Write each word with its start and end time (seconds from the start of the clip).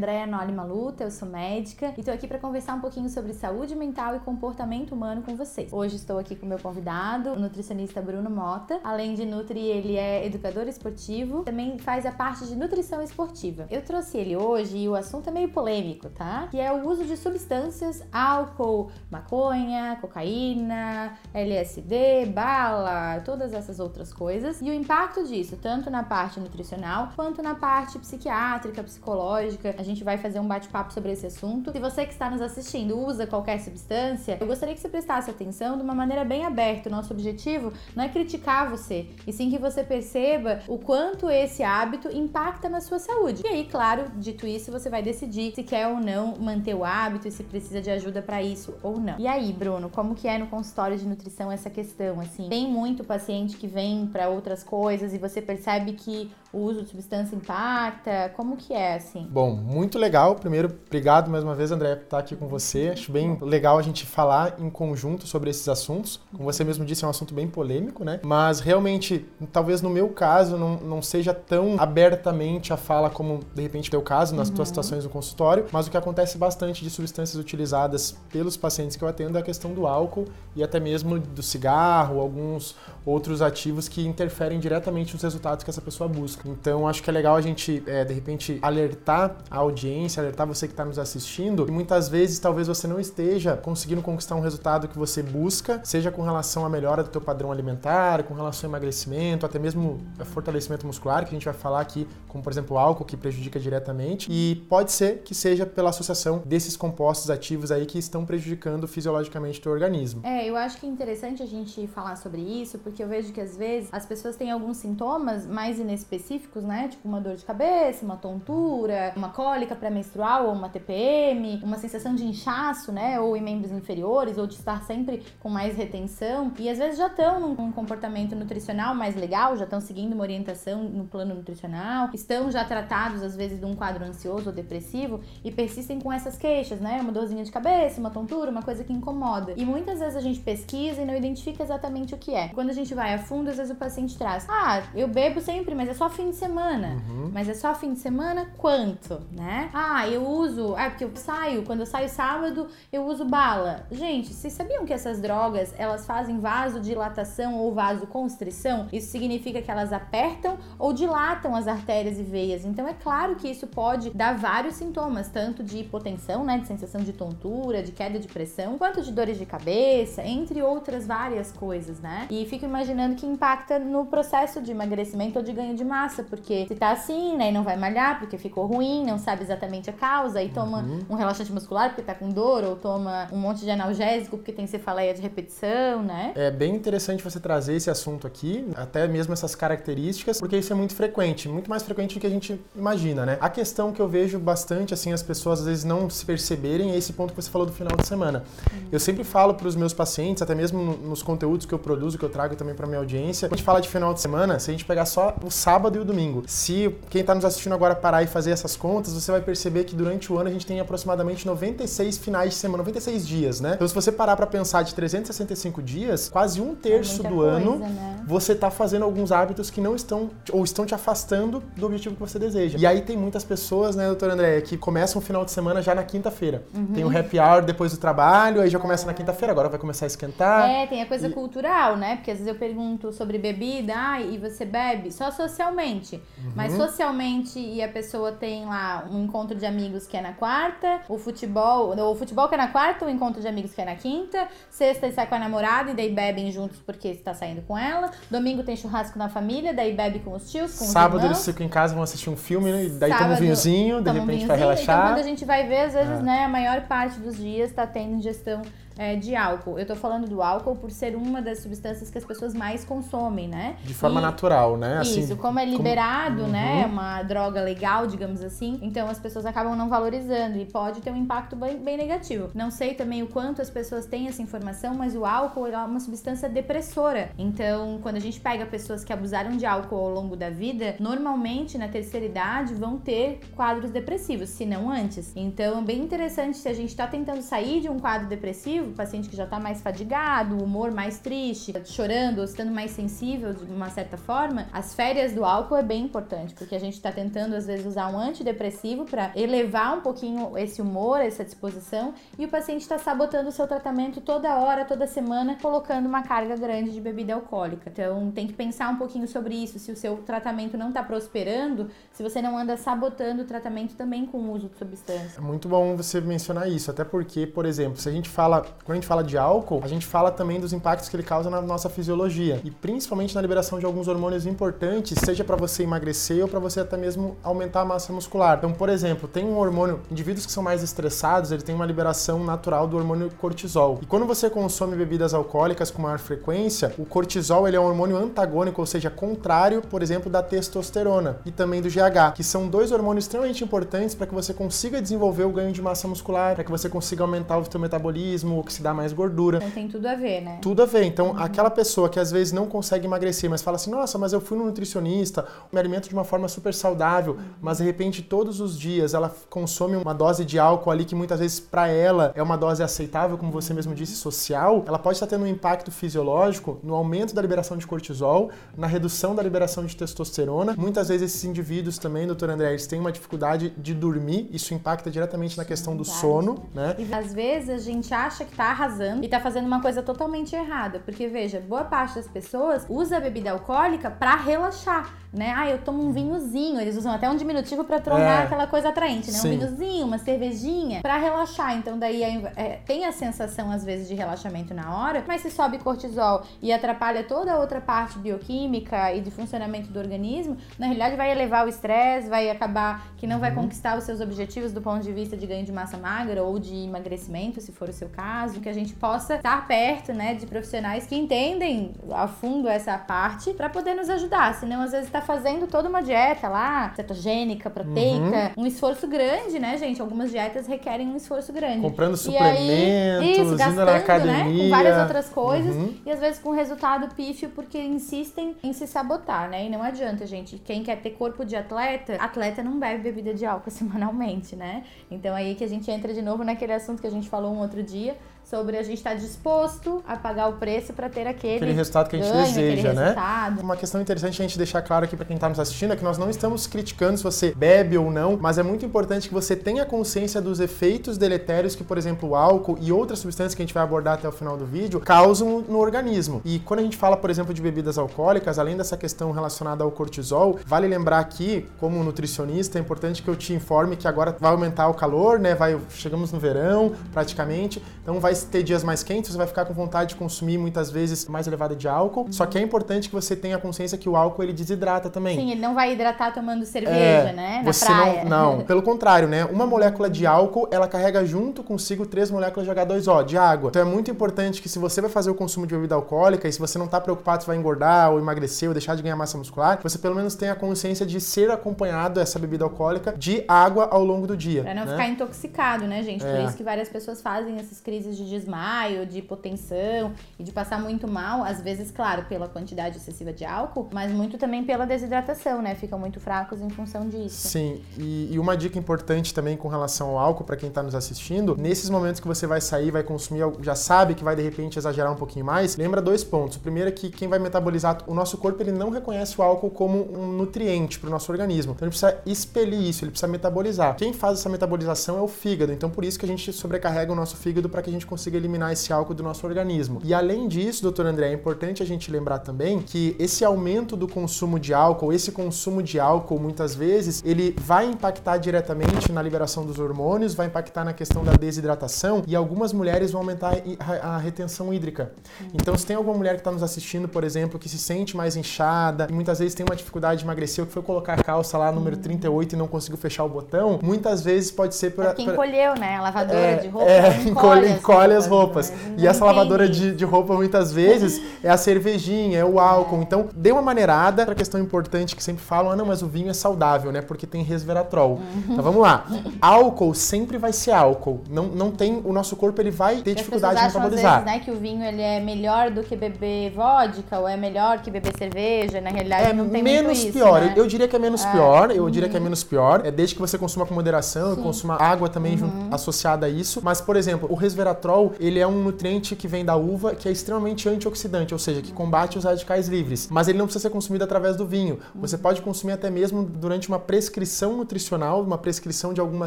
Nome 0.00 0.12
é 0.12 0.22
Andréa 0.22 0.26
Noli 0.26 0.52
Maluta, 0.52 1.04
eu 1.04 1.10
sou 1.10 1.28
médica 1.28 1.92
e 1.96 2.00
estou 2.00 2.14
aqui 2.14 2.26
para 2.26 2.38
conversar 2.38 2.74
um 2.74 2.80
pouquinho 2.80 3.08
sobre 3.10 3.34
saúde 3.34 3.76
mental 3.76 4.16
e 4.16 4.20
comportamento 4.20 4.92
humano 4.92 5.22
com 5.22 5.36
vocês. 5.36 5.70
Hoje 5.70 5.96
estou 5.96 6.18
aqui 6.18 6.34
com 6.34 6.46
meu 6.46 6.58
convidado, 6.58 7.30
o 7.30 7.38
nutricionista 7.38 8.00
Bruno 8.00 8.30
Mota. 8.30 8.80
Além 8.82 9.14
de 9.14 9.26
nutri, 9.26 9.60
ele 9.60 9.96
é 9.96 10.24
educador 10.24 10.66
esportivo, 10.68 11.42
também 11.42 11.78
faz 11.78 12.06
a 12.06 12.12
parte 12.12 12.46
de 12.46 12.56
nutrição 12.56 13.02
esportiva. 13.02 13.66
Eu 13.70 13.82
trouxe 13.82 14.16
ele 14.16 14.36
hoje 14.36 14.78
e 14.78 14.88
o 14.88 14.94
assunto 14.94 15.28
é 15.28 15.32
meio 15.32 15.50
polêmico, 15.50 16.08
tá? 16.08 16.48
Que 16.50 16.58
é 16.58 16.72
o 16.72 16.88
uso 16.88 17.04
de 17.04 17.16
substâncias, 17.16 18.02
álcool, 18.10 18.90
maconha, 19.10 19.98
cocaína, 20.00 21.18
LSD, 21.34 22.26
bala, 22.26 23.20
todas 23.20 23.52
essas 23.52 23.78
outras 23.78 24.14
coisas 24.14 24.62
e 24.62 24.70
o 24.70 24.72
impacto 24.72 25.24
disso, 25.26 25.58
tanto 25.60 25.90
na 25.90 26.02
parte 26.02 26.40
nutricional 26.40 27.10
quanto 27.14 27.42
na 27.42 27.54
parte 27.54 27.98
psiquiátrica 27.98 28.82
psicológica. 28.82 29.74
A 29.78 29.89
gente 29.90 30.04
vai 30.04 30.16
fazer 30.16 30.40
um 30.40 30.46
bate-papo 30.46 30.92
sobre 30.92 31.12
esse 31.12 31.26
assunto. 31.26 31.72
Se 31.72 31.78
você 31.78 32.06
que 32.06 32.12
está 32.12 32.30
nos 32.30 32.40
assistindo 32.40 32.98
usa 32.98 33.26
qualquer 33.26 33.60
substância, 33.60 34.38
eu 34.40 34.46
gostaria 34.46 34.74
que 34.74 34.80
você 34.80 34.88
prestasse 34.88 35.30
atenção 35.30 35.76
de 35.76 35.82
uma 35.82 35.94
maneira 35.94 36.24
bem 36.24 36.44
aberta. 36.44 36.88
O 36.88 36.92
nosso 36.92 37.12
objetivo 37.12 37.72
não 37.94 38.04
é 38.04 38.08
criticar 38.08 38.70
você, 38.70 39.06
e 39.26 39.32
sim 39.32 39.50
que 39.50 39.58
você 39.58 39.84
perceba 39.84 40.60
o 40.66 40.78
quanto 40.78 41.28
esse 41.28 41.62
hábito 41.62 42.08
impacta 42.08 42.68
na 42.68 42.80
sua 42.80 42.98
saúde. 42.98 43.42
E 43.44 43.48
aí, 43.48 43.64
claro, 43.64 44.10
dito 44.16 44.46
isso, 44.46 44.70
você 44.70 44.88
vai 44.88 45.02
decidir 45.02 45.52
se 45.54 45.62
quer 45.62 45.86
ou 45.88 45.96
não 45.96 46.36
manter 46.36 46.74
o 46.74 46.84
hábito 46.84 47.28
e 47.28 47.30
se 47.30 47.42
precisa 47.42 47.80
de 47.80 47.90
ajuda 47.90 48.22
para 48.22 48.42
isso 48.42 48.74
ou 48.82 48.98
não. 48.98 49.18
E 49.18 49.26
aí, 49.26 49.52
Bruno, 49.52 49.90
como 49.90 50.14
que 50.14 50.28
é 50.28 50.38
no 50.38 50.46
consultório 50.46 50.96
de 50.96 51.06
nutrição 51.06 51.50
essa 51.50 51.68
questão 51.68 52.20
assim? 52.20 52.48
Tem 52.48 52.68
muito 52.68 53.04
paciente 53.04 53.56
que 53.56 53.66
vem 53.66 54.06
para 54.06 54.28
outras 54.28 54.62
coisas 54.62 55.12
e 55.12 55.18
você 55.18 55.42
percebe 55.42 55.92
que 55.92 56.30
o 56.52 56.58
uso 56.58 56.82
de 56.82 56.90
substância 56.90 57.36
impacta? 57.36 58.32
Como 58.36 58.56
que 58.56 58.72
é, 58.72 58.96
assim? 58.96 59.26
Bom, 59.30 59.54
muito 59.54 59.98
legal. 59.98 60.34
Primeiro, 60.34 60.72
obrigado 60.86 61.30
mais 61.30 61.44
uma 61.44 61.54
vez, 61.54 61.70
André, 61.70 61.94
por 61.94 62.04
estar 62.04 62.18
aqui 62.18 62.34
com 62.34 62.48
você. 62.48 62.90
Acho 62.92 63.12
bem 63.12 63.38
legal 63.40 63.78
a 63.78 63.82
gente 63.82 64.04
falar 64.04 64.56
em 64.58 64.68
conjunto 64.68 65.26
sobre 65.26 65.50
esses 65.50 65.68
assuntos. 65.68 66.20
Como 66.32 66.44
você 66.44 66.64
mesmo 66.64 66.84
disse, 66.84 67.04
é 67.04 67.06
um 67.06 67.10
assunto 67.10 67.32
bem 67.32 67.48
polêmico, 67.48 68.04
né? 68.04 68.20
Mas 68.24 68.60
realmente, 68.60 69.26
talvez 69.52 69.80
no 69.80 69.90
meu 69.90 70.08
caso, 70.08 70.56
não, 70.56 70.76
não 70.76 71.02
seja 71.02 71.32
tão 71.32 71.76
abertamente 71.78 72.72
a 72.72 72.76
fala 72.76 73.10
como, 73.10 73.40
de 73.54 73.62
repente, 73.62 73.88
o 73.88 73.90
teu 73.90 74.02
caso, 74.02 74.34
nas 74.34 74.48
uhum. 74.48 74.56
tuas 74.56 74.68
situações 74.68 75.04
no 75.04 75.10
consultório. 75.10 75.66
Mas 75.70 75.86
o 75.86 75.90
que 75.90 75.96
acontece 75.96 76.36
bastante 76.36 76.82
de 76.82 76.90
substâncias 76.90 77.40
utilizadas 77.40 78.16
pelos 78.30 78.56
pacientes 78.56 78.96
que 78.96 79.04
eu 79.04 79.08
atendo 79.08 79.38
é 79.38 79.40
a 79.40 79.44
questão 79.44 79.72
do 79.72 79.86
álcool 79.86 80.26
e 80.56 80.62
até 80.62 80.80
mesmo 80.80 81.18
do 81.18 81.42
cigarro, 81.42 82.20
alguns 82.20 82.74
outros 83.04 83.40
ativos 83.40 83.88
que 83.88 84.06
interferem 84.06 84.58
diretamente 84.58 85.14
nos 85.14 85.22
resultados 85.22 85.64
que 85.64 85.70
essa 85.70 85.80
pessoa 85.80 86.08
busca. 86.08 86.39
Então, 86.44 86.86
acho 86.88 87.02
que 87.02 87.10
é 87.10 87.12
legal 87.12 87.36
a 87.36 87.40
gente, 87.40 87.82
é, 87.86 88.04
de 88.04 88.14
repente, 88.14 88.58
alertar 88.62 89.36
a 89.50 89.58
audiência, 89.58 90.22
alertar 90.22 90.46
você 90.46 90.66
que 90.66 90.72
está 90.72 90.84
nos 90.84 90.98
assistindo, 90.98 91.66
e 91.68 91.70
muitas 91.70 92.08
vezes 92.08 92.38
talvez 92.38 92.68
você 92.68 92.86
não 92.86 92.98
esteja 93.00 93.56
conseguindo 93.56 94.02
conquistar 94.02 94.34
um 94.34 94.40
resultado 94.40 94.88
que 94.88 94.98
você 94.98 95.22
busca, 95.22 95.80
seja 95.84 96.10
com 96.10 96.22
relação 96.22 96.64
à 96.64 96.68
melhora 96.68 97.02
do 97.02 97.10
teu 97.10 97.20
padrão 97.20 97.52
alimentar, 97.52 98.22
com 98.24 98.34
relação 98.34 98.68
ao 98.68 98.72
emagrecimento, 98.72 99.46
até 99.46 99.58
mesmo 99.58 99.98
fortalecimento 100.24 100.86
muscular, 100.86 101.24
que 101.24 101.30
a 101.30 101.32
gente 101.32 101.44
vai 101.44 101.54
falar 101.54 101.80
aqui, 101.80 102.06
como 102.28 102.42
por 102.42 102.52
exemplo 102.52 102.76
o 102.76 102.78
álcool, 102.78 103.04
que 103.04 103.16
prejudica 103.16 103.58
diretamente, 103.58 104.30
e 104.30 104.56
pode 104.68 104.92
ser 104.92 105.18
que 105.22 105.34
seja 105.34 105.66
pela 105.66 105.90
associação 105.90 106.42
desses 106.44 106.76
compostos 106.76 107.30
ativos 107.30 107.70
aí 107.70 107.86
que 107.86 107.98
estão 107.98 108.24
prejudicando 108.24 108.86
fisiologicamente 108.88 109.58
o 109.58 109.62
teu 109.62 109.72
organismo. 109.72 110.22
É, 110.24 110.48
eu 110.48 110.56
acho 110.56 110.78
que 110.78 110.86
é 110.86 110.88
interessante 110.88 111.42
a 111.42 111.46
gente 111.46 111.86
falar 111.88 112.16
sobre 112.16 112.40
isso, 112.40 112.78
porque 112.78 113.02
eu 113.02 113.08
vejo 113.08 113.32
que 113.32 113.40
às 113.40 113.56
vezes 113.56 113.88
as 113.92 114.06
pessoas 114.06 114.36
têm 114.36 114.50
alguns 114.50 114.78
sintomas 114.78 115.46
mais 115.46 115.78
inespecíficos, 115.78 116.29
né? 116.62 116.88
Tipo 116.88 117.08
uma 117.08 117.20
dor 117.20 117.36
de 117.36 117.44
cabeça, 117.44 118.04
uma 118.04 118.16
tontura, 118.16 119.12
uma 119.16 119.30
cólica 119.30 119.74
pré-menstrual 119.74 120.46
ou 120.46 120.52
uma 120.52 120.68
TPM, 120.68 121.60
uma 121.62 121.76
sensação 121.78 122.14
de 122.14 122.24
inchaço, 122.24 122.92
né? 122.92 123.18
Ou 123.20 123.36
em 123.36 123.40
membros 123.40 123.72
inferiores, 123.72 124.38
ou 124.38 124.46
de 124.46 124.54
estar 124.54 124.82
sempre 124.84 125.22
com 125.40 125.48
mais 125.48 125.76
retenção. 125.76 126.52
E 126.58 126.68
às 126.68 126.78
vezes 126.78 126.98
já 126.98 127.08
estão 127.08 127.40
num 127.40 127.72
comportamento 127.72 128.36
nutricional 128.36 128.94
mais 128.94 129.16
legal, 129.16 129.56
já 129.56 129.64
estão 129.64 129.80
seguindo 129.80 130.12
uma 130.12 130.22
orientação 130.22 130.82
no 130.84 131.04
plano 131.04 131.34
nutricional, 131.34 132.10
estão 132.14 132.50
já 132.50 132.64
tratados 132.64 133.22
às 133.22 133.36
vezes 133.36 133.58
de 133.58 133.66
um 133.66 133.74
quadro 133.74 134.04
ansioso 134.04 134.50
ou 134.50 134.54
depressivo 134.54 135.20
e 135.44 135.50
persistem 135.50 136.00
com 136.00 136.12
essas 136.12 136.36
queixas, 136.36 136.80
né? 136.80 137.00
Uma 137.00 137.12
dorzinha 137.12 137.44
de 137.44 137.50
cabeça, 137.50 138.00
uma 138.00 138.10
tontura, 138.10 138.50
uma 138.50 138.62
coisa 138.62 138.84
que 138.84 138.92
incomoda. 138.92 139.54
E 139.56 139.64
muitas 139.64 139.98
vezes 139.98 140.16
a 140.16 140.20
gente 140.20 140.40
pesquisa 140.40 141.02
e 141.02 141.04
não 141.04 141.14
identifica 141.14 141.62
exatamente 141.62 142.14
o 142.14 142.18
que 142.18 142.34
é. 142.34 142.48
Quando 142.48 142.70
a 142.70 142.74
gente 142.74 142.94
vai 142.94 143.14
a 143.14 143.18
fundo, 143.18 143.50
às 143.50 143.56
vezes 143.56 143.72
o 143.72 143.76
paciente 143.76 144.16
traz: 144.16 144.46
Ah, 144.48 144.82
eu 144.94 145.08
bebo 145.08 145.40
sempre, 145.40 145.74
mas 145.74 145.88
é 145.88 145.94
só 145.94 146.08
fim 146.20 146.30
de 146.30 146.36
semana. 146.36 147.02
Uhum. 147.08 147.30
Mas 147.32 147.48
é 147.48 147.54
só 147.54 147.74
fim 147.74 147.94
de 147.94 147.98
semana 147.98 148.46
quanto, 148.58 149.22
né? 149.32 149.70
Ah, 149.72 150.06
eu 150.06 150.26
uso. 150.26 150.74
Ah, 150.76 150.90
porque 150.90 151.04
eu 151.04 151.10
saio, 151.14 151.62
quando 151.62 151.80
eu 151.80 151.86
saio 151.86 152.08
sábado, 152.10 152.68
eu 152.92 153.06
uso 153.06 153.24
bala. 153.24 153.86
Gente, 153.90 154.34
vocês 154.34 154.52
sabiam 154.52 154.84
que 154.84 154.92
essas 154.92 155.20
drogas 155.20 155.74
elas 155.78 156.04
fazem 156.06 156.38
vasodilatação 156.38 157.56
ou 157.56 157.72
vasoconstrição? 157.72 158.86
Isso 158.92 159.10
significa 159.10 159.62
que 159.62 159.70
elas 159.70 159.92
apertam 159.92 160.58
ou 160.78 160.92
dilatam 160.92 161.56
as 161.56 161.66
artérias 161.66 162.18
e 162.18 162.22
veias. 162.22 162.66
Então 162.66 162.86
é 162.86 162.92
claro 162.92 163.36
que 163.36 163.48
isso 163.48 163.66
pode 163.66 164.10
dar 164.10 164.36
vários 164.36 164.74
sintomas, 164.74 165.28
tanto 165.28 165.62
de 165.62 165.78
hipotensão, 165.78 166.44
né, 166.44 166.58
de 166.58 166.66
sensação 166.66 167.00
de 167.00 167.12
tontura, 167.12 167.82
de 167.82 167.92
queda 167.92 168.18
de 168.18 168.28
pressão, 168.28 168.76
quanto 168.76 169.00
de 169.00 169.10
dores 169.10 169.38
de 169.38 169.46
cabeça, 169.46 170.22
entre 170.22 170.60
outras 170.60 171.06
várias 171.06 171.50
coisas, 171.50 171.98
né? 172.00 172.26
E 172.30 172.44
fico 172.44 172.66
imaginando 172.66 173.14
que 173.14 173.26
impacta 173.26 173.78
no 173.78 174.04
processo 174.04 174.60
de 174.60 174.70
emagrecimento 174.70 175.38
ou 175.38 175.44
de 175.44 175.52
ganho 175.52 175.74
de 175.74 175.84
massa, 175.84 176.09
porque 176.22 176.66
se 176.66 176.74
tá 176.74 176.90
assim, 176.90 177.36
né, 177.36 177.50
e 177.50 177.52
não 177.52 177.62
vai 177.62 177.76
malhar 177.76 178.18
porque 178.18 178.36
ficou 178.38 178.66
ruim, 178.66 179.04
não 179.04 179.18
sabe 179.18 179.42
exatamente 179.42 179.90
a 179.90 179.92
causa, 179.92 180.42
e 180.42 180.48
toma 180.48 180.78
uhum. 180.78 181.00
um 181.10 181.14
relaxante 181.14 181.52
muscular 181.52 181.90
porque 181.90 182.02
tá 182.02 182.14
com 182.14 182.28
dor, 182.28 182.64
ou 182.64 182.76
toma 182.76 183.28
um 183.32 183.38
monte 183.38 183.60
de 183.60 183.70
analgésico 183.70 184.36
porque 184.36 184.52
tem 184.52 184.66
cefaleia 184.66 185.14
de 185.14 185.20
repetição, 185.20 186.02
né? 186.02 186.32
É 186.34 186.50
bem 186.50 186.74
interessante 186.74 187.22
você 187.22 187.40
trazer 187.40 187.74
esse 187.74 187.90
assunto 187.90 188.26
aqui, 188.26 188.66
até 188.76 189.06
mesmo 189.06 189.32
essas 189.32 189.54
características, 189.54 190.38
porque 190.38 190.56
isso 190.56 190.72
é 190.72 190.76
muito 190.76 190.94
frequente, 190.94 191.48
muito 191.48 191.68
mais 191.68 191.82
frequente 191.82 192.14
do 192.14 192.20
que 192.20 192.26
a 192.26 192.30
gente 192.30 192.60
imagina, 192.74 193.24
né? 193.24 193.38
A 193.40 193.48
questão 193.48 193.92
que 193.92 194.00
eu 194.00 194.08
vejo 194.08 194.38
bastante, 194.38 194.94
assim, 194.94 195.12
as 195.12 195.22
pessoas 195.22 195.60
às 195.60 195.66
vezes 195.66 195.84
não 195.84 196.08
se 196.10 196.24
perceberem 196.24 196.92
é 196.92 196.96
esse 196.96 197.12
ponto 197.12 197.32
que 197.34 197.40
você 197.40 197.50
falou 197.50 197.66
do 197.66 197.72
final 197.72 197.96
de 197.96 198.06
semana. 198.06 198.44
Uhum. 198.72 198.88
Eu 198.92 199.00
sempre 199.00 199.24
falo 199.24 199.54
para 199.54 199.68
os 199.68 199.76
meus 199.76 199.92
pacientes, 199.92 200.42
até 200.42 200.54
mesmo 200.54 200.96
nos 200.96 201.22
conteúdos 201.22 201.66
que 201.66 201.72
eu 201.72 201.78
produzo, 201.78 202.18
que 202.18 202.24
eu 202.24 202.28
trago 202.28 202.56
também 202.56 202.74
para 202.74 202.86
minha 202.86 202.98
audiência, 202.98 203.48
quando 203.48 203.54
a 203.54 203.56
gente 203.56 203.66
fala 203.66 203.80
de 203.80 203.88
final 203.88 204.14
de 204.14 204.20
semana, 204.20 204.58
se 204.58 204.70
a 204.70 204.72
gente 204.72 204.84
pegar 204.84 205.06
só 205.06 205.34
o 205.44 205.50
sábado 205.50 205.99
e 206.00 206.02
o 206.02 206.06
domingo, 206.06 206.42
se 206.46 206.94
quem 207.08 207.20
está 207.20 207.34
nos 207.34 207.44
assistindo 207.44 207.74
agora 207.74 207.94
parar 207.94 208.22
e 208.22 208.26
fazer 208.26 208.50
essas 208.50 208.76
contas, 208.76 209.12
você 209.12 209.30
vai 209.30 209.40
perceber 209.40 209.84
que 209.84 209.94
durante 209.94 210.32
o 210.32 210.38
ano 210.38 210.48
a 210.48 210.52
gente 210.52 210.66
tem 210.66 210.80
aproximadamente 210.80 211.46
96 211.46 212.18
finais 212.18 212.50
de 212.50 212.56
semana, 212.56 212.78
96 212.78 213.26
dias, 213.26 213.60
né? 213.60 213.72
Então 213.74 213.86
se 213.86 213.94
você 213.94 214.10
parar 214.10 214.36
para 214.36 214.46
pensar 214.46 214.82
de 214.82 214.94
365 214.94 215.82
dias, 215.82 216.28
quase 216.28 216.60
um 216.60 216.74
terço 216.74 217.24
é 217.26 217.28
do 217.28 217.36
coisa, 217.36 217.56
ano 217.56 217.78
né? 217.78 218.24
você 218.26 218.52
está 218.52 218.70
fazendo 218.70 219.04
alguns 219.04 219.30
hábitos 219.30 219.70
que 219.70 219.80
não 219.80 219.94
estão 219.94 220.30
ou 220.52 220.64
estão 220.64 220.86
te 220.86 220.94
afastando 220.94 221.62
do 221.76 221.86
objetivo 221.86 222.14
que 222.14 222.20
você 222.20 222.38
deseja. 222.38 222.78
E 222.78 222.86
aí 222.86 223.02
tem 223.02 223.16
muitas 223.16 223.44
pessoas, 223.44 223.94
né, 223.94 224.06
doutor 224.06 224.30
André, 224.30 224.60
que 224.62 224.76
começam 224.76 225.20
o 225.20 225.24
final 225.24 225.44
de 225.44 225.50
semana 225.50 225.82
já 225.82 225.94
na 225.94 226.02
quinta-feira. 226.02 226.64
Uhum. 226.74 226.86
Tem 226.94 227.04
o 227.04 227.16
happy 227.16 227.38
hour 227.38 227.62
depois 227.62 227.92
do 227.92 227.98
trabalho, 227.98 228.60
aí 228.60 228.70
já 228.70 228.78
começa 228.78 229.06
na 229.06 229.14
quinta-feira, 229.14 229.52
agora 229.52 229.68
vai 229.68 229.78
começar 229.78 230.06
a 230.06 230.08
esquentar. 230.08 230.68
É, 230.68 230.86
tem 230.86 231.02
a 231.02 231.06
coisa 231.06 231.28
e... 231.28 231.32
cultural, 231.32 231.96
né? 231.96 232.16
Porque 232.16 232.30
às 232.30 232.38
vezes 232.38 232.52
eu 232.52 232.58
pergunto 232.58 233.12
sobre 233.12 233.38
bebida, 233.38 233.92
ah, 233.96 234.20
e 234.20 234.38
você 234.38 234.64
bebe? 234.64 235.12
Só 235.12 235.30
socialmente. 235.30 235.89
Uhum. 235.94 236.52
Mas 236.54 236.74
socialmente 236.74 237.58
e 237.58 237.82
a 237.82 237.88
pessoa 237.88 238.32
tem 238.32 238.66
lá 238.66 239.06
um 239.10 239.24
encontro 239.24 239.56
de 239.56 239.66
amigos 239.66 240.06
que 240.06 240.16
é 240.16 240.20
na 240.20 240.32
quarta, 240.32 241.00
o 241.08 241.18
futebol, 241.18 241.96
o 241.96 242.14
futebol 242.14 242.48
que 242.48 242.54
é 242.54 242.58
na 242.58 242.68
quarta, 242.68 243.04
o 243.04 243.10
encontro 243.10 243.40
de 243.40 243.48
amigos 243.48 243.74
que 243.74 243.80
é 243.80 243.84
na 243.84 243.96
quinta, 243.96 244.48
sexta 244.70 245.06
e 245.06 245.12
sai 245.12 245.26
com 245.26 245.34
a 245.34 245.38
namorada 245.38 245.90
e 245.90 245.94
daí 245.94 246.12
bebem 246.12 246.50
juntos 246.52 246.78
porque 246.84 247.08
está 247.08 247.34
saindo 247.34 247.62
com 247.62 247.76
ela, 247.76 248.10
domingo 248.30 248.62
tem 248.62 248.76
churrasco 248.76 249.18
na 249.18 249.28
família, 249.28 249.72
daí 249.74 249.94
bebe 249.94 250.20
com 250.20 250.34
os 250.34 250.50
tios, 250.50 250.78
com 250.78 250.84
Sábado 250.84 251.18
os 251.18 251.24
eles 251.24 251.44
ficam 251.44 251.66
em 251.66 251.68
casa, 251.68 251.94
vão 251.94 252.02
assistir 252.02 252.30
um 252.30 252.36
filme, 252.36 252.70
né? 252.70 252.88
daí 252.98 253.16
toma 253.16 253.34
um 253.34 253.36
vinhozinho, 253.36 254.02
de 254.02 254.10
repente 254.10 254.44
um 254.44 254.48
vai 254.48 254.58
relaxar. 254.58 254.98
Então 254.98 255.08
quando 255.10 255.18
a 255.18 255.28
gente 255.28 255.44
vai 255.44 255.66
ver, 255.66 255.80
às 255.82 255.94
vezes, 255.94 256.18
é. 256.18 256.22
né, 256.22 256.44
a 256.44 256.48
maior 256.48 256.82
parte 256.82 257.18
dos 257.18 257.36
dias 257.36 257.70
está 257.70 257.86
tendo 257.86 258.14
ingestão 258.14 258.62
é, 259.00 259.16
de 259.16 259.34
álcool. 259.34 259.78
Eu 259.78 259.86
tô 259.86 259.96
falando 259.96 260.28
do 260.28 260.42
álcool 260.42 260.76
por 260.76 260.90
ser 260.90 261.16
uma 261.16 261.40
das 261.40 261.60
substâncias 261.60 262.10
que 262.10 262.18
as 262.18 262.24
pessoas 262.24 262.52
mais 262.52 262.84
consomem, 262.84 263.48
né? 263.48 263.76
De 263.82 263.94
forma 263.94 264.20
e, 264.20 264.22
natural, 264.22 264.76
né? 264.76 264.98
Assim, 264.98 265.20
isso, 265.20 265.36
como 265.36 265.58
é 265.58 265.64
liberado, 265.64 266.42
como... 266.42 266.52
né? 266.52 266.84
Uhum. 266.84 266.92
Uma 266.92 267.22
droga 267.22 267.62
legal, 267.62 268.06
digamos 268.06 268.42
assim. 268.42 268.78
Então 268.82 269.08
as 269.08 269.18
pessoas 269.18 269.46
acabam 269.46 269.74
não 269.74 269.88
valorizando 269.88 270.58
e 270.58 270.66
pode 270.66 271.00
ter 271.00 271.10
um 271.10 271.16
impacto 271.16 271.56
bem, 271.56 271.78
bem 271.78 271.96
negativo. 271.96 272.50
Não 272.54 272.70
sei 272.70 272.92
também 272.92 273.22
o 273.22 273.26
quanto 273.26 273.62
as 273.62 273.70
pessoas 273.70 274.04
têm 274.04 274.28
essa 274.28 274.42
informação, 274.42 274.92
mas 274.94 275.16
o 275.16 275.24
álcool 275.24 275.66
é 275.66 275.78
uma 275.78 275.98
substância 275.98 276.46
depressora. 276.46 277.30
Então, 277.38 278.00
quando 278.02 278.16
a 278.16 278.20
gente 278.20 278.38
pega 278.38 278.66
pessoas 278.66 279.02
que 279.02 279.14
abusaram 279.14 279.56
de 279.56 279.64
álcool 279.64 279.96
ao 279.96 280.10
longo 280.10 280.36
da 280.36 280.50
vida, 280.50 280.96
normalmente 281.00 281.78
na 281.78 281.88
terceira 281.88 282.26
idade 282.26 282.74
vão 282.74 282.98
ter 282.98 283.40
quadros 283.56 283.90
depressivos, 283.90 284.50
se 284.50 284.66
não 284.66 284.90
antes. 284.90 285.32
Então, 285.34 285.78
é 285.78 285.82
bem 285.82 286.02
interessante 286.02 286.58
se 286.58 286.68
a 286.68 286.74
gente 286.74 286.94
tá 286.94 287.06
tentando 287.06 287.40
sair 287.40 287.80
de 287.80 287.88
um 287.88 287.98
quadro 287.98 288.28
depressivo 288.28 288.89
depressivo, 288.90 289.00
paciente 289.00 289.28
que 289.28 289.36
já 289.36 289.46
tá 289.46 289.58
mais 289.58 289.80
fadigado, 289.80 290.56
o 290.56 290.64
humor 290.64 290.90
mais 290.90 291.18
triste, 291.18 291.72
chorando, 291.86 292.38
ou 292.38 292.44
estando 292.44 292.70
mais 292.70 292.90
sensível 292.90 293.52
de 293.54 293.72
uma 293.72 293.88
certa 293.88 294.16
forma, 294.16 294.66
as 294.72 294.94
férias 294.94 295.32
do 295.32 295.44
álcool 295.44 295.76
é 295.76 295.82
bem 295.82 296.04
importante, 296.04 296.54
porque 296.54 296.74
a 296.74 296.78
gente 296.78 297.00
tá 297.00 297.10
tentando 297.10 297.54
às 297.54 297.66
vezes 297.66 297.86
usar 297.86 298.08
um 298.08 298.18
antidepressivo 298.18 299.04
para 299.04 299.32
elevar 299.34 299.96
um 299.96 300.00
pouquinho 300.00 300.56
esse 300.58 300.82
humor, 300.82 301.20
essa 301.20 301.44
disposição, 301.44 302.14
e 302.38 302.44
o 302.44 302.48
paciente 302.48 302.82
está 302.82 302.98
sabotando 302.98 303.48
o 303.48 303.52
seu 303.52 303.66
tratamento 303.66 304.20
toda 304.20 304.56
hora, 304.58 304.84
toda 304.84 305.06
semana, 305.06 305.56
colocando 305.60 306.06
uma 306.06 306.22
carga 306.22 306.56
grande 306.56 306.90
de 306.90 307.00
bebida 307.00 307.34
alcoólica. 307.34 307.90
Então 307.90 308.30
tem 308.30 308.46
que 308.46 308.52
pensar 308.52 308.90
um 308.90 308.96
pouquinho 308.96 309.26
sobre 309.26 309.54
isso, 309.54 309.78
se 309.78 309.90
o 309.90 309.96
seu 309.96 310.18
tratamento 310.18 310.76
não 310.76 310.88
está 310.88 311.02
prosperando, 311.02 311.90
se 312.12 312.22
você 312.22 312.42
não 312.42 312.56
anda 312.56 312.76
sabotando 312.76 313.42
o 313.42 313.44
tratamento 313.44 313.94
também 313.94 314.26
com 314.26 314.38
o 314.38 314.52
uso 314.52 314.68
de 314.68 314.76
substância. 314.76 315.38
É 315.38 315.40
muito 315.40 315.68
bom 315.68 315.96
você 315.96 316.20
mencionar 316.20 316.68
isso, 316.68 316.90
até 316.90 317.04
porque, 317.04 317.46
por 317.46 317.64
exemplo, 317.64 317.96
se 317.96 318.08
a 318.08 318.12
gente 318.12 318.28
fala, 318.28 318.64
quando 318.84 318.92
a 318.92 319.00
gente 319.00 319.06
fala 319.06 319.22
de 319.22 319.36
álcool, 319.36 319.80
a 319.82 319.88
gente 319.88 320.06
fala 320.06 320.30
também 320.30 320.58
dos 320.58 320.72
impactos 320.72 321.08
que 321.08 321.16
ele 321.16 321.22
causa 321.22 321.50
na 321.50 321.60
nossa 321.60 321.88
fisiologia 321.88 322.60
e 322.64 322.70
principalmente 322.70 323.34
na 323.34 323.40
liberação 323.40 323.78
de 323.78 323.86
alguns 323.86 324.08
hormônios 324.08 324.46
importantes, 324.46 325.18
seja 325.24 325.44
para 325.44 325.56
você 325.56 325.82
emagrecer 325.82 326.42
ou 326.42 326.48
para 326.48 326.58
você 326.58 326.80
até 326.80 326.96
mesmo 326.96 327.36
aumentar 327.42 327.82
a 327.82 327.84
massa 327.84 328.12
muscular. 328.12 328.58
Então, 328.58 328.72
por 328.72 328.88
exemplo, 328.88 329.28
tem 329.28 329.44
um 329.44 329.58
hormônio, 329.58 330.00
indivíduos 330.10 330.46
que 330.46 330.52
são 330.52 330.62
mais 330.62 330.82
estressados, 330.82 331.52
ele 331.52 331.62
tem 331.62 331.74
uma 331.74 331.86
liberação 331.86 332.42
natural 332.42 332.86
do 332.86 332.96
hormônio 332.96 333.30
cortisol. 333.38 333.98
E 334.02 334.06
quando 334.06 334.26
você 334.26 334.50
consome 334.50 334.96
bebidas 334.96 335.34
alcoólicas 335.34 335.90
com 335.90 336.02
maior 336.02 336.18
frequência, 336.18 336.94
o 336.98 337.04
cortisol 337.04 337.68
ele 337.68 337.76
é 337.76 337.80
um 337.80 337.84
hormônio 337.84 338.16
antagônico, 338.16 338.80
ou 338.80 338.86
seja, 338.86 339.10
contrário, 339.10 339.82
por 339.82 340.02
exemplo, 340.02 340.30
da 340.30 340.42
testosterona 340.42 341.38
e 341.44 341.50
também 341.50 341.80
do 341.80 341.88
GH, 341.88 342.34
que 342.34 342.42
são 342.42 342.68
dois 342.68 342.92
hormônios 342.92 343.24
extremamente 343.24 343.62
importantes 343.62 344.14
para 344.14 344.26
que 344.26 344.34
você 344.34 344.52
consiga 344.54 345.00
desenvolver 345.00 345.44
o 345.44 345.50
ganho 345.50 345.72
de 345.72 345.82
massa 345.82 346.08
muscular, 346.08 346.54
para 346.54 346.64
que 346.64 346.70
você 346.70 346.88
consiga 346.88 347.22
aumentar 347.22 347.58
o 347.58 347.70
seu 347.70 347.80
metabolismo, 347.80 348.59
oxidar 348.60 348.94
mais 348.94 349.12
gordura. 349.12 349.58
Então 349.58 349.70
tem 349.70 349.88
tudo 349.88 350.06
a 350.06 350.14
ver, 350.14 350.40
né? 350.40 350.58
Tudo 350.62 350.82
a 350.82 350.86
ver. 350.86 351.04
Então, 351.04 351.30
uhum. 351.30 351.38
aquela 351.38 351.70
pessoa 351.70 352.08
que 352.08 352.18
às 352.18 352.30
vezes 352.30 352.52
não 352.52 352.66
consegue 352.66 353.06
emagrecer, 353.06 353.48
mas 353.48 353.62
fala 353.62 353.76
assim: 353.76 353.90
"Nossa, 353.90 354.18
mas 354.18 354.32
eu 354.32 354.40
fui 354.40 354.56
no 354.56 354.64
nutricionista, 354.64 355.46
me 355.72 355.78
alimento 355.78 356.08
de 356.08 356.14
uma 356.14 356.24
forma 356.24 356.48
super 356.48 356.72
saudável", 356.74 357.34
uhum. 357.34 357.44
mas 357.60 357.78
de 357.78 357.84
repente 357.84 358.22
todos 358.22 358.60
os 358.60 358.78
dias 358.78 359.14
ela 359.14 359.34
consome 359.48 359.96
uma 359.96 360.14
dose 360.14 360.44
de 360.44 360.58
álcool 360.58 360.90
ali 360.90 361.04
que 361.04 361.14
muitas 361.14 361.40
vezes 361.40 361.60
para 361.60 361.88
ela 361.88 362.32
é 362.34 362.42
uma 362.42 362.56
dose 362.56 362.82
aceitável, 362.82 363.36
como 363.38 363.50
você 363.50 363.72
mesmo 363.72 363.94
disse, 363.94 364.14
social, 364.16 364.84
ela 364.86 364.98
pode 364.98 365.16
estar 365.16 365.26
tendo 365.26 365.44
um 365.44 365.46
impacto 365.46 365.90
fisiológico 365.90 366.78
no 366.82 366.94
aumento 366.94 367.34
da 367.34 367.42
liberação 367.42 367.76
de 367.76 367.86
cortisol, 367.86 368.50
na 368.76 368.86
redução 368.86 369.34
da 369.34 369.42
liberação 369.42 369.84
de 369.84 369.96
testosterona. 369.96 370.74
Muitas 370.76 371.08
vezes 371.08 371.30
esses 371.30 371.44
indivíduos 371.44 371.98
também, 371.98 372.26
doutor 372.26 372.50
André, 372.50 372.70
eles 372.70 372.86
têm 372.86 373.00
uma 373.00 373.12
dificuldade 373.12 373.70
de 373.76 373.94
dormir, 373.94 374.48
isso 374.52 374.74
impacta 374.74 375.10
diretamente 375.10 375.56
na 375.56 375.64
questão 375.64 375.96
do 375.96 376.04
sono, 376.04 376.64
né? 376.74 376.94
E 376.98 377.12
às 377.12 377.32
vezes 377.32 377.70
a 377.70 377.78
gente 377.78 378.12
acha 378.12 378.44
que 378.44 378.49
tá 378.50 378.66
arrasando 378.66 379.24
e 379.24 379.28
tá 379.28 379.40
fazendo 379.40 379.66
uma 379.66 379.80
coisa 379.80 380.02
totalmente 380.02 380.54
errada, 380.54 381.00
porque 381.00 381.26
veja, 381.28 381.60
boa 381.60 381.84
parte 381.84 382.16
das 382.16 382.28
pessoas 382.28 382.86
usa 382.88 383.16
a 383.16 383.20
bebida 383.20 383.50
alcoólica 383.50 384.10
para 384.10 384.36
relaxar 384.36 385.20
né? 385.32 385.54
Ah, 385.56 385.68
eu 385.70 385.78
tomo 385.78 386.02
um 386.02 386.12
vinhozinho. 386.12 386.80
Eles 386.80 386.96
usam 386.96 387.12
até 387.12 387.28
um 387.30 387.36
diminutivo 387.36 387.84
para 387.84 388.00
tornar 388.00 388.42
é. 388.42 388.44
aquela 388.44 388.66
coisa 388.66 388.88
atraente, 388.88 389.30
né? 389.30 389.38
Sim. 389.38 389.48
Um 389.48 389.58
vinhozinho, 389.58 390.06
uma 390.06 390.18
cervejinha, 390.18 391.00
para 391.02 391.16
relaxar. 391.18 391.76
Então, 391.76 391.98
daí 391.98 392.22
é, 392.22 392.80
tem 392.84 393.04
a 393.04 393.12
sensação, 393.12 393.70
às 393.70 393.84
vezes, 393.84 394.08
de 394.08 394.14
relaxamento 394.14 394.74
na 394.74 394.96
hora, 394.96 395.24
mas 395.26 395.42
se 395.42 395.50
sobe 395.50 395.78
cortisol 395.78 396.42
e 396.60 396.72
atrapalha 396.72 397.22
toda 397.22 397.52
a 397.52 397.58
outra 397.58 397.80
parte 397.80 398.18
bioquímica 398.18 399.14
e 399.14 399.20
de 399.20 399.30
funcionamento 399.30 399.90
do 399.90 399.98
organismo, 399.98 400.56
na 400.78 400.86
realidade 400.86 401.16
vai 401.16 401.30
elevar 401.30 401.64
o 401.64 401.68
estresse, 401.68 402.28
vai 402.28 402.50
acabar 402.50 403.12
que 403.16 403.26
não 403.26 403.38
vai 403.38 403.50
uhum. 403.50 403.62
conquistar 403.62 403.96
os 403.96 404.04
seus 404.04 404.20
objetivos 404.20 404.72
do 404.72 404.80
ponto 404.80 405.02
de 405.02 405.12
vista 405.12 405.36
de 405.36 405.46
ganho 405.46 405.64
de 405.64 405.72
massa 405.72 405.96
magra 405.96 406.42
ou 406.42 406.58
de 406.58 406.74
emagrecimento, 406.74 407.60
se 407.60 407.72
for 407.72 407.88
o 407.88 407.92
seu 407.92 408.08
caso. 408.08 408.39
Que 408.60 408.68
a 408.68 408.72
gente 408.72 408.94
possa 408.94 409.36
estar 409.36 409.66
perto, 409.66 410.12
né, 410.12 410.34
de 410.34 410.46
profissionais 410.46 411.06
que 411.06 411.14
entendem 411.14 411.92
a 412.10 412.26
fundo 412.26 412.68
essa 412.68 412.98
parte 412.98 413.54
para 413.54 413.68
poder 413.68 413.94
nos 413.94 414.10
ajudar. 414.10 414.54
Senão, 414.54 414.82
às 414.82 414.90
vezes, 414.90 415.08
tá 415.08 415.20
Tá 415.20 415.26
fazendo 415.26 415.66
toda 415.66 415.86
uma 415.86 416.02
dieta 416.02 416.48
lá, 416.48 416.94
cetogênica, 416.96 417.68
proteica, 417.68 418.52
uhum. 418.56 418.64
um 418.64 418.66
esforço 418.66 419.06
grande, 419.06 419.58
né, 419.58 419.76
gente? 419.76 420.00
Algumas 420.00 420.30
dietas 420.30 420.66
requerem 420.66 421.06
um 421.06 421.16
esforço 421.16 421.52
grande. 421.52 421.82
Comprando 421.82 422.16
suplementos, 422.16 423.20
aí, 423.20 423.32
isso, 423.32 423.54
gastando, 423.54 423.84
na 423.84 423.96
academia. 423.96 424.44
Né, 424.44 424.62
com 424.64 424.70
várias 424.70 424.98
outras 424.98 425.28
coisas 425.28 425.76
uhum. 425.76 425.94
e 426.06 426.10
às 426.10 426.18
vezes 426.18 426.40
com 426.40 426.52
resultado 426.52 427.14
pífio 427.14 427.50
porque 427.50 427.78
insistem 427.78 428.56
em 428.62 428.72
se 428.72 428.86
sabotar, 428.86 429.50
né? 429.50 429.66
E 429.66 429.68
não 429.68 429.82
adianta, 429.82 430.26
gente. 430.26 430.56
Quem 430.56 430.82
quer 430.82 430.96
ter 430.96 431.10
corpo 431.10 431.44
de 431.44 431.54
atleta, 431.54 432.14
atleta 432.14 432.62
não 432.62 432.78
bebe 432.78 433.02
bebida 433.02 433.34
de 433.34 433.44
álcool 433.44 433.68
semanalmente, 433.70 434.56
né? 434.56 434.84
Então 435.10 435.34
aí 435.34 435.54
que 435.54 435.64
a 435.64 435.68
gente 435.68 435.90
entra 435.90 436.14
de 436.14 436.22
novo 436.22 436.42
naquele 436.44 436.72
assunto 436.72 437.02
que 437.02 437.06
a 437.06 437.10
gente 437.10 437.28
falou 437.28 437.52
um 437.52 437.58
outro 437.58 437.82
dia, 437.82 438.16
sobre 438.50 438.76
a 438.76 438.82
gente 438.82 438.98
estar 438.98 439.10
tá 439.10 439.16
disposto 439.16 440.02
a 440.08 440.16
pagar 440.16 440.48
o 440.48 440.54
preço 440.54 440.92
para 440.92 441.08
ter 441.08 441.24
aquele, 441.24 441.56
aquele 441.56 441.72
resultado 441.72 442.10
que 442.10 442.16
a 442.16 442.18
gente 442.18 442.32
ganho, 442.32 442.46
deseja, 442.46 442.92
né? 442.92 443.02
Resultado. 443.02 443.60
Uma 443.60 443.76
questão 443.76 444.00
interessante 444.00 444.42
a 444.42 444.44
gente 444.44 444.58
deixar 444.58 444.82
claro 444.82 445.04
aqui 445.04 445.16
para 445.16 445.24
quem 445.24 445.36
está 445.36 445.48
nos 445.48 445.60
assistindo 445.60 445.92
é 445.92 445.96
que 445.96 446.02
nós 446.02 446.18
não 446.18 446.28
estamos 446.28 446.66
criticando 446.66 447.16
se 447.16 447.22
você 447.22 447.54
bebe 447.54 447.96
ou 447.96 448.10
não, 448.10 448.36
mas 448.36 448.58
é 448.58 448.62
muito 448.64 448.84
importante 448.84 449.28
que 449.28 449.34
você 449.34 449.54
tenha 449.54 449.86
consciência 449.86 450.40
dos 450.40 450.58
efeitos 450.58 451.16
deletérios 451.16 451.76
que, 451.76 451.84
por 451.84 451.96
exemplo, 451.96 452.30
o 452.30 452.34
álcool 452.34 452.76
e 452.80 452.90
outras 452.90 453.20
substâncias 453.20 453.54
que 453.54 453.62
a 453.62 453.64
gente 453.64 453.72
vai 453.72 453.84
abordar 453.84 454.14
até 454.14 454.28
o 454.28 454.32
final 454.32 454.56
do 454.56 454.66
vídeo 454.66 454.98
causam 454.98 455.60
no 455.68 455.78
organismo. 455.78 456.42
E 456.44 456.58
quando 456.58 456.80
a 456.80 456.82
gente 456.82 456.96
fala, 456.96 457.16
por 457.16 457.30
exemplo, 457.30 457.54
de 457.54 457.62
bebidas 457.62 457.98
alcoólicas, 457.98 458.58
além 458.58 458.76
dessa 458.76 458.96
questão 458.96 459.30
relacionada 459.30 459.84
ao 459.84 459.92
cortisol, 459.92 460.58
vale 460.66 460.88
lembrar 460.88 461.20
aqui, 461.20 461.68
como 461.78 462.02
nutricionista, 462.02 462.78
é 462.78 462.80
importante 462.80 463.22
que 463.22 463.28
eu 463.28 463.36
te 463.36 463.52
informe 463.52 463.96
que 463.96 464.08
agora 464.08 464.36
vai 464.40 464.50
aumentar 464.50 464.88
o 464.88 464.94
calor, 464.94 465.38
né? 465.38 465.54
Vai, 465.54 465.78
chegamos 465.90 466.32
no 466.32 466.40
verão, 466.40 466.92
praticamente, 467.12 467.80
então 468.02 468.18
vai 468.18 468.39
ter 468.46 468.62
dias 468.62 468.82
mais 468.82 469.02
quentes, 469.02 469.30
você 469.30 469.38
vai 469.38 469.46
ficar 469.46 469.64
com 469.64 469.74
vontade 469.74 470.10
de 470.10 470.16
consumir 470.16 470.58
muitas 470.58 470.90
vezes 470.90 471.26
mais 471.26 471.46
elevada 471.46 471.74
de 471.74 471.88
álcool. 471.88 472.24
Uhum. 472.24 472.32
Só 472.32 472.46
que 472.46 472.58
é 472.58 472.60
importante 472.60 473.08
que 473.08 473.14
você 473.14 473.36
tenha 473.36 473.58
consciência 473.58 473.96
que 473.96 474.08
o 474.08 474.16
álcool 474.16 474.42
ele 474.42 474.52
desidrata 474.52 475.08
também. 475.08 475.36
Sim, 475.38 475.50
ele 475.52 475.60
não 475.60 475.74
vai 475.74 475.92
hidratar 475.92 476.32
tomando 476.32 476.64
cerveja, 476.64 476.94
é, 476.94 477.32
né? 477.32 477.62
Na 477.64 477.72
você 477.72 477.86
praia. 477.86 478.24
Não, 478.24 478.56
não, 478.58 478.64
pelo 478.66 478.82
contrário, 478.82 479.28
né? 479.28 479.44
Uma 479.44 479.66
molécula 479.66 480.08
de 480.08 480.26
álcool, 480.26 480.68
ela 480.70 480.88
carrega 480.88 481.24
junto 481.24 481.62
consigo 481.62 482.06
três 482.06 482.30
moléculas 482.30 482.66
de 482.66 482.74
H2O, 482.74 483.24
de 483.24 483.36
água. 483.36 483.68
Então 483.68 483.82
é 483.82 483.84
muito 483.84 484.10
importante 484.10 484.60
que 484.60 484.68
se 484.68 484.78
você 484.78 485.00
vai 485.00 485.10
fazer 485.10 485.30
o 485.30 485.34
consumo 485.34 485.66
de 485.66 485.74
bebida 485.74 485.94
alcoólica 485.94 486.48
e 486.48 486.52
se 486.52 486.58
você 486.58 486.78
não 486.78 486.86
está 486.86 487.00
preocupado 487.00 487.42
se 487.42 487.46
vai 487.46 487.56
engordar 487.56 488.10
ou 488.10 488.18
emagrecer 488.18 488.68
ou 488.68 488.74
deixar 488.74 488.94
de 488.94 489.02
ganhar 489.02 489.16
massa 489.16 489.38
muscular, 489.38 489.78
você 489.82 489.98
pelo 489.98 490.14
menos 490.14 490.34
tenha 490.34 490.54
consciência 490.54 491.06
de 491.06 491.20
ser 491.20 491.50
acompanhado 491.50 492.20
essa 492.20 492.38
bebida 492.38 492.64
alcoólica 492.64 493.14
de 493.16 493.44
água 493.46 493.88
ao 493.90 494.04
longo 494.04 494.26
do 494.26 494.36
dia. 494.36 494.62
Pra 494.62 494.74
não 494.74 494.84
né? 494.84 494.92
ficar 494.92 495.08
intoxicado, 495.08 495.86
né, 495.86 496.02
gente? 496.02 496.24
É. 496.24 496.36
Por 496.36 496.48
isso 496.48 496.56
que 496.56 496.64
várias 496.64 496.88
pessoas 496.88 497.20
fazem 497.20 497.56
essas 497.58 497.80
crises 497.80 498.16
de 498.16 498.26
desmaio, 498.30 499.04
de 499.04 499.18
hipotensão 499.18 500.12
e 500.38 500.42
de 500.42 500.52
passar 500.52 500.80
muito 500.80 501.06
mal, 501.06 501.42
às 501.42 501.60
vezes, 501.60 501.90
claro, 501.90 502.24
pela 502.24 502.48
quantidade 502.48 502.96
excessiva 502.96 503.32
de 503.32 503.44
álcool, 503.44 503.88
mas 503.92 504.10
muito 504.12 504.38
também 504.38 504.64
pela 504.64 504.86
desidratação, 504.86 505.60
né? 505.60 505.74
Ficam 505.74 505.98
muito 505.98 506.20
fracos 506.20 506.60
em 506.60 506.70
função 506.70 507.08
disso. 507.08 507.48
Sim, 507.48 507.82
e, 507.98 508.30
e 508.32 508.38
uma 508.38 508.56
dica 508.56 508.78
importante 508.78 509.34
também 509.34 509.56
com 509.56 509.68
relação 509.68 510.10
ao 510.10 510.18
álcool, 510.18 510.44
para 510.44 510.56
quem 510.56 510.68
está 510.68 510.82
nos 510.82 510.94
assistindo, 510.94 511.56
nesses 511.56 511.90
momentos 511.90 512.20
que 512.20 512.26
você 512.26 512.46
vai 512.46 512.60
sair, 512.60 512.90
vai 512.90 513.02
consumir, 513.02 513.42
já 513.60 513.74
sabe 513.74 514.14
que 514.14 514.24
vai 514.24 514.36
de 514.36 514.42
repente 514.42 514.78
exagerar 514.78 515.12
um 515.12 515.16
pouquinho 515.16 515.44
mais, 515.44 515.76
lembra 515.76 516.00
dois 516.00 516.22
pontos. 516.22 516.56
O 516.56 516.60
primeiro 516.60 516.88
é 516.88 516.92
que 516.92 517.10
quem 517.10 517.28
vai 517.28 517.38
metabolizar, 517.38 517.98
o 518.06 518.14
nosso 518.14 518.38
corpo 518.38 518.62
ele 518.62 518.72
não 518.72 518.90
reconhece 518.90 519.38
o 519.40 519.42
álcool 519.42 519.70
como 519.70 519.98
um 520.16 520.32
nutriente 520.32 520.98
para 520.98 521.08
o 521.08 521.10
nosso 521.10 521.30
organismo. 521.32 521.72
Então 521.72 521.86
ele 521.86 521.90
precisa 521.90 522.18
expelir 522.24 522.80
isso, 522.80 523.04
ele 523.04 523.10
precisa 523.10 523.30
metabolizar. 523.30 523.96
Quem 523.96 524.12
faz 524.12 524.38
essa 524.38 524.48
metabolização 524.48 525.18
é 525.18 525.22
o 525.22 525.28
fígado, 525.28 525.72
então 525.72 525.90
por 525.90 526.04
isso 526.04 526.18
que 526.18 526.24
a 526.24 526.28
gente 526.28 526.52
sobrecarrega 526.52 527.12
o 527.12 527.16
nosso 527.16 527.36
fígado 527.36 527.68
para 527.68 527.82
que 527.82 527.90
a 527.90 527.92
gente 527.92 528.06
consiga 528.06 528.19
consiga 528.20 528.36
eliminar 528.36 528.70
esse 528.70 528.92
álcool 528.92 529.14
do 529.14 529.22
nosso 529.22 529.46
organismo. 529.46 530.02
E 530.04 530.12
além 530.12 530.46
disso, 530.46 530.82
doutor 530.82 531.06
André, 531.06 531.30
é 531.30 531.32
importante 531.32 531.82
a 531.82 531.86
gente 531.86 532.10
lembrar 532.10 532.40
também 532.40 532.78
que 532.80 533.16
esse 533.18 533.46
aumento 533.46 533.96
do 533.96 534.06
consumo 534.06 534.60
de 534.60 534.74
álcool, 534.74 535.10
esse 535.10 535.32
consumo 535.32 535.82
de 535.82 535.98
álcool, 535.98 536.38
muitas 536.38 536.74
vezes, 536.74 537.22
ele 537.24 537.56
vai 537.58 537.86
impactar 537.86 538.36
diretamente 538.36 539.10
na 539.10 539.22
liberação 539.22 539.64
dos 539.64 539.78
hormônios, 539.78 540.34
vai 540.34 540.48
impactar 540.48 540.84
na 540.84 540.92
questão 540.92 541.24
da 541.24 541.32
desidratação 541.32 542.22
e 542.26 542.36
algumas 542.36 542.74
mulheres 542.74 543.10
vão 543.10 543.22
aumentar 543.22 543.54
a 544.02 544.18
retenção 544.18 544.72
hídrica. 544.72 545.12
Então, 545.54 545.74
se 545.78 545.86
tem 545.86 545.96
alguma 545.96 546.18
mulher 546.18 546.34
que 546.34 546.40
está 546.40 546.52
nos 546.52 546.62
assistindo, 546.62 547.08
por 547.08 547.24
exemplo, 547.24 547.58
que 547.58 547.70
se 547.70 547.78
sente 547.78 548.14
mais 548.14 548.36
inchada 548.36 549.06
e 549.08 549.12
muitas 549.14 549.38
vezes 549.38 549.54
tem 549.54 549.64
uma 549.64 549.74
dificuldade 549.74 550.18
de 550.18 550.26
emagrecer, 550.26 550.62
ou 550.62 550.66
que 550.66 550.74
foi 550.74 550.82
colocar 550.82 551.14
a 551.14 551.22
calça 551.22 551.56
lá 551.56 551.72
número 551.72 551.96
38 551.96 552.52
e 552.52 552.58
não 552.58 552.68
conseguiu 552.68 552.98
fechar 552.98 553.24
o 553.24 553.30
botão, 553.30 553.78
muitas 553.82 554.22
vezes 554.22 554.50
pode 554.50 554.74
ser 554.74 554.90
por. 554.90 555.06
É 555.06 555.14
que 555.14 555.22
encolheu, 555.22 555.74
né? 555.74 555.96
A 555.96 556.02
lavadora 556.02 556.38
é, 556.38 556.56
de 556.56 556.68
roupa. 556.68 556.90
É, 556.90 557.08
encolhe, 557.22 557.70
encolhe, 557.70 557.70
encolhe 557.70 557.99
as 558.00 558.26
roupas. 558.26 558.72
E 558.96 559.06
essa 559.06 559.24
lavadora 559.24 559.68
de, 559.68 559.94
de 559.94 560.04
roupa, 560.04 560.34
muitas 560.34 560.72
vezes, 560.72 561.20
é 561.42 561.50
a 561.50 561.56
cervejinha, 561.56 562.38
é 562.38 562.44
o 562.44 562.58
álcool. 562.58 563.02
Então, 563.02 563.28
dê 563.34 563.52
uma 563.52 563.62
maneirada. 563.62 564.22
Outra 564.22 564.34
questão 564.34 564.60
importante 564.60 565.14
que 565.16 565.22
sempre 565.22 565.42
falam, 565.42 565.72
ah, 565.72 565.76
não, 565.76 565.86
mas 565.86 566.02
o 566.02 566.06
vinho 566.06 566.30
é 566.30 566.34
saudável, 566.34 566.92
né? 566.92 567.00
Porque 567.00 567.26
tem 567.26 567.42
resveratrol. 567.42 568.12
Uhum. 568.12 568.42
Então, 568.50 568.64
vamos 568.64 568.82
lá. 568.82 569.06
Álcool 569.40 569.94
sempre 569.94 570.38
vai 570.38 570.52
ser 570.52 570.72
álcool. 570.72 571.22
Não, 571.28 571.46
não 571.46 571.70
tem... 571.70 572.00
O 572.04 572.12
nosso 572.12 572.36
corpo, 572.36 572.60
ele 572.60 572.70
vai 572.70 572.96
ter 573.02 573.14
dificuldade 573.14 573.56
de 573.58 573.66
metabolizar. 573.66 574.18
Às 574.18 574.24
vezes, 574.24 574.38
né, 574.38 574.44
que 574.44 574.50
o 574.50 574.56
vinho, 574.56 574.84
ele 574.84 575.02
é 575.02 575.20
melhor 575.20 575.70
do 575.70 575.82
que 575.82 575.96
beber 575.96 576.50
vodka, 576.50 577.18
ou 577.18 577.28
é 577.28 577.36
melhor 577.36 577.78
que 577.78 577.90
beber 577.90 578.12
cerveja. 578.16 578.80
Na 578.80 578.90
realidade, 578.90 579.30
é 579.30 579.32
não 579.32 579.48
tem 579.48 579.62
menos 579.62 579.98
isso, 579.98 580.12
pior. 580.12 580.40
né? 580.40 580.54
Eu, 580.56 580.64
eu, 580.64 580.66
diria 580.66 580.88
que 580.88 580.96
é 580.96 580.98
menos 580.98 581.24
é. 581.24 581.30
pior. 581.32 581.70
Eu 581.70 581.84
uhum. 581.84 581.90
diria 581.90 582.08
que 582.08 582.16
é 582.16 582.20
menos 582.20 582.44
pior. 582.44 582.82
É 582.84 582.90
desde 582.90 583.14
que 583.14 583.20
você 583.20 583.36
consuma 583.36 583.66
com 583.66 583.74
moderação, 583.74 584.34
Sim. 584.34 584.42
consuma 584.42 584.76
água 584.80 585.08
também 585.08 585.36
uhum. 585.36 585.68
associada 585.70 586.26
a 586.26 586.28
isso. 586.28 586.60
Mas, 586.62 586.80
por 586.80 586.96
exemplo, 586.96 587.28
o 587.30 587.34
resveratrol 587.34 587.89
resveratrol, 587.90 588.12
ele 588.20 588.38
é 588.38 588.46
um 588.46 588.62
nutriente 588.62 589.16
que 589.16 589.26
vem 589.26 589.44
da 589.44 589.56
uva 589.56 589.94
que 589.94 590.08
é 590.08 590.12
extremamente 590.12 590.68
antioxidante, 590.68 591.34
ou 591.34 591.38
seja, 591.38 591.60
que 591.60 591.72
combate 591.72 592.16
os 592.16 592.24
radicais 592.24 592.68
livres. 592.68 593.08
Mas 593.10 593.28
ele 593.28 593.38
não 593.38 593.46
precisa 593.46 593.62
ser 593.62 593.70
consumido 593.70 594.04
através 594.04 594.36
do 594.36 594.46
vinho. 594.46 594.78
Você 594.94 595.18
pode 595.18 595.42
consumir 595.42 595.72
até 595.72 595.90
mesmo 595.90 596.22
durante 596.24 596.68
uma 596.68 596.78
prescrição 596.78 597.56
nutricional, 597.56 598.22
uma 598.22 598.38
prescrição 598.38 598.94
de 598.94 599.00
alguma 599.00 599.26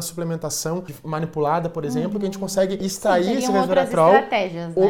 suplementação 0.00 0.84
manipulada, 1.02 1.68
por 1.68 1.84
exemplo, 1.84 2.12
uhum. 2.14 2.18
que 2.18 2.22
a 2.22 2.26
gente 2.26 2.38
consegue 2.38 2.84
extrair 2.84 3.24
Sim, 3.24 3.38
esse 3.38 3.52
resveratrol 3.52 4.12
né? 4.12 4.28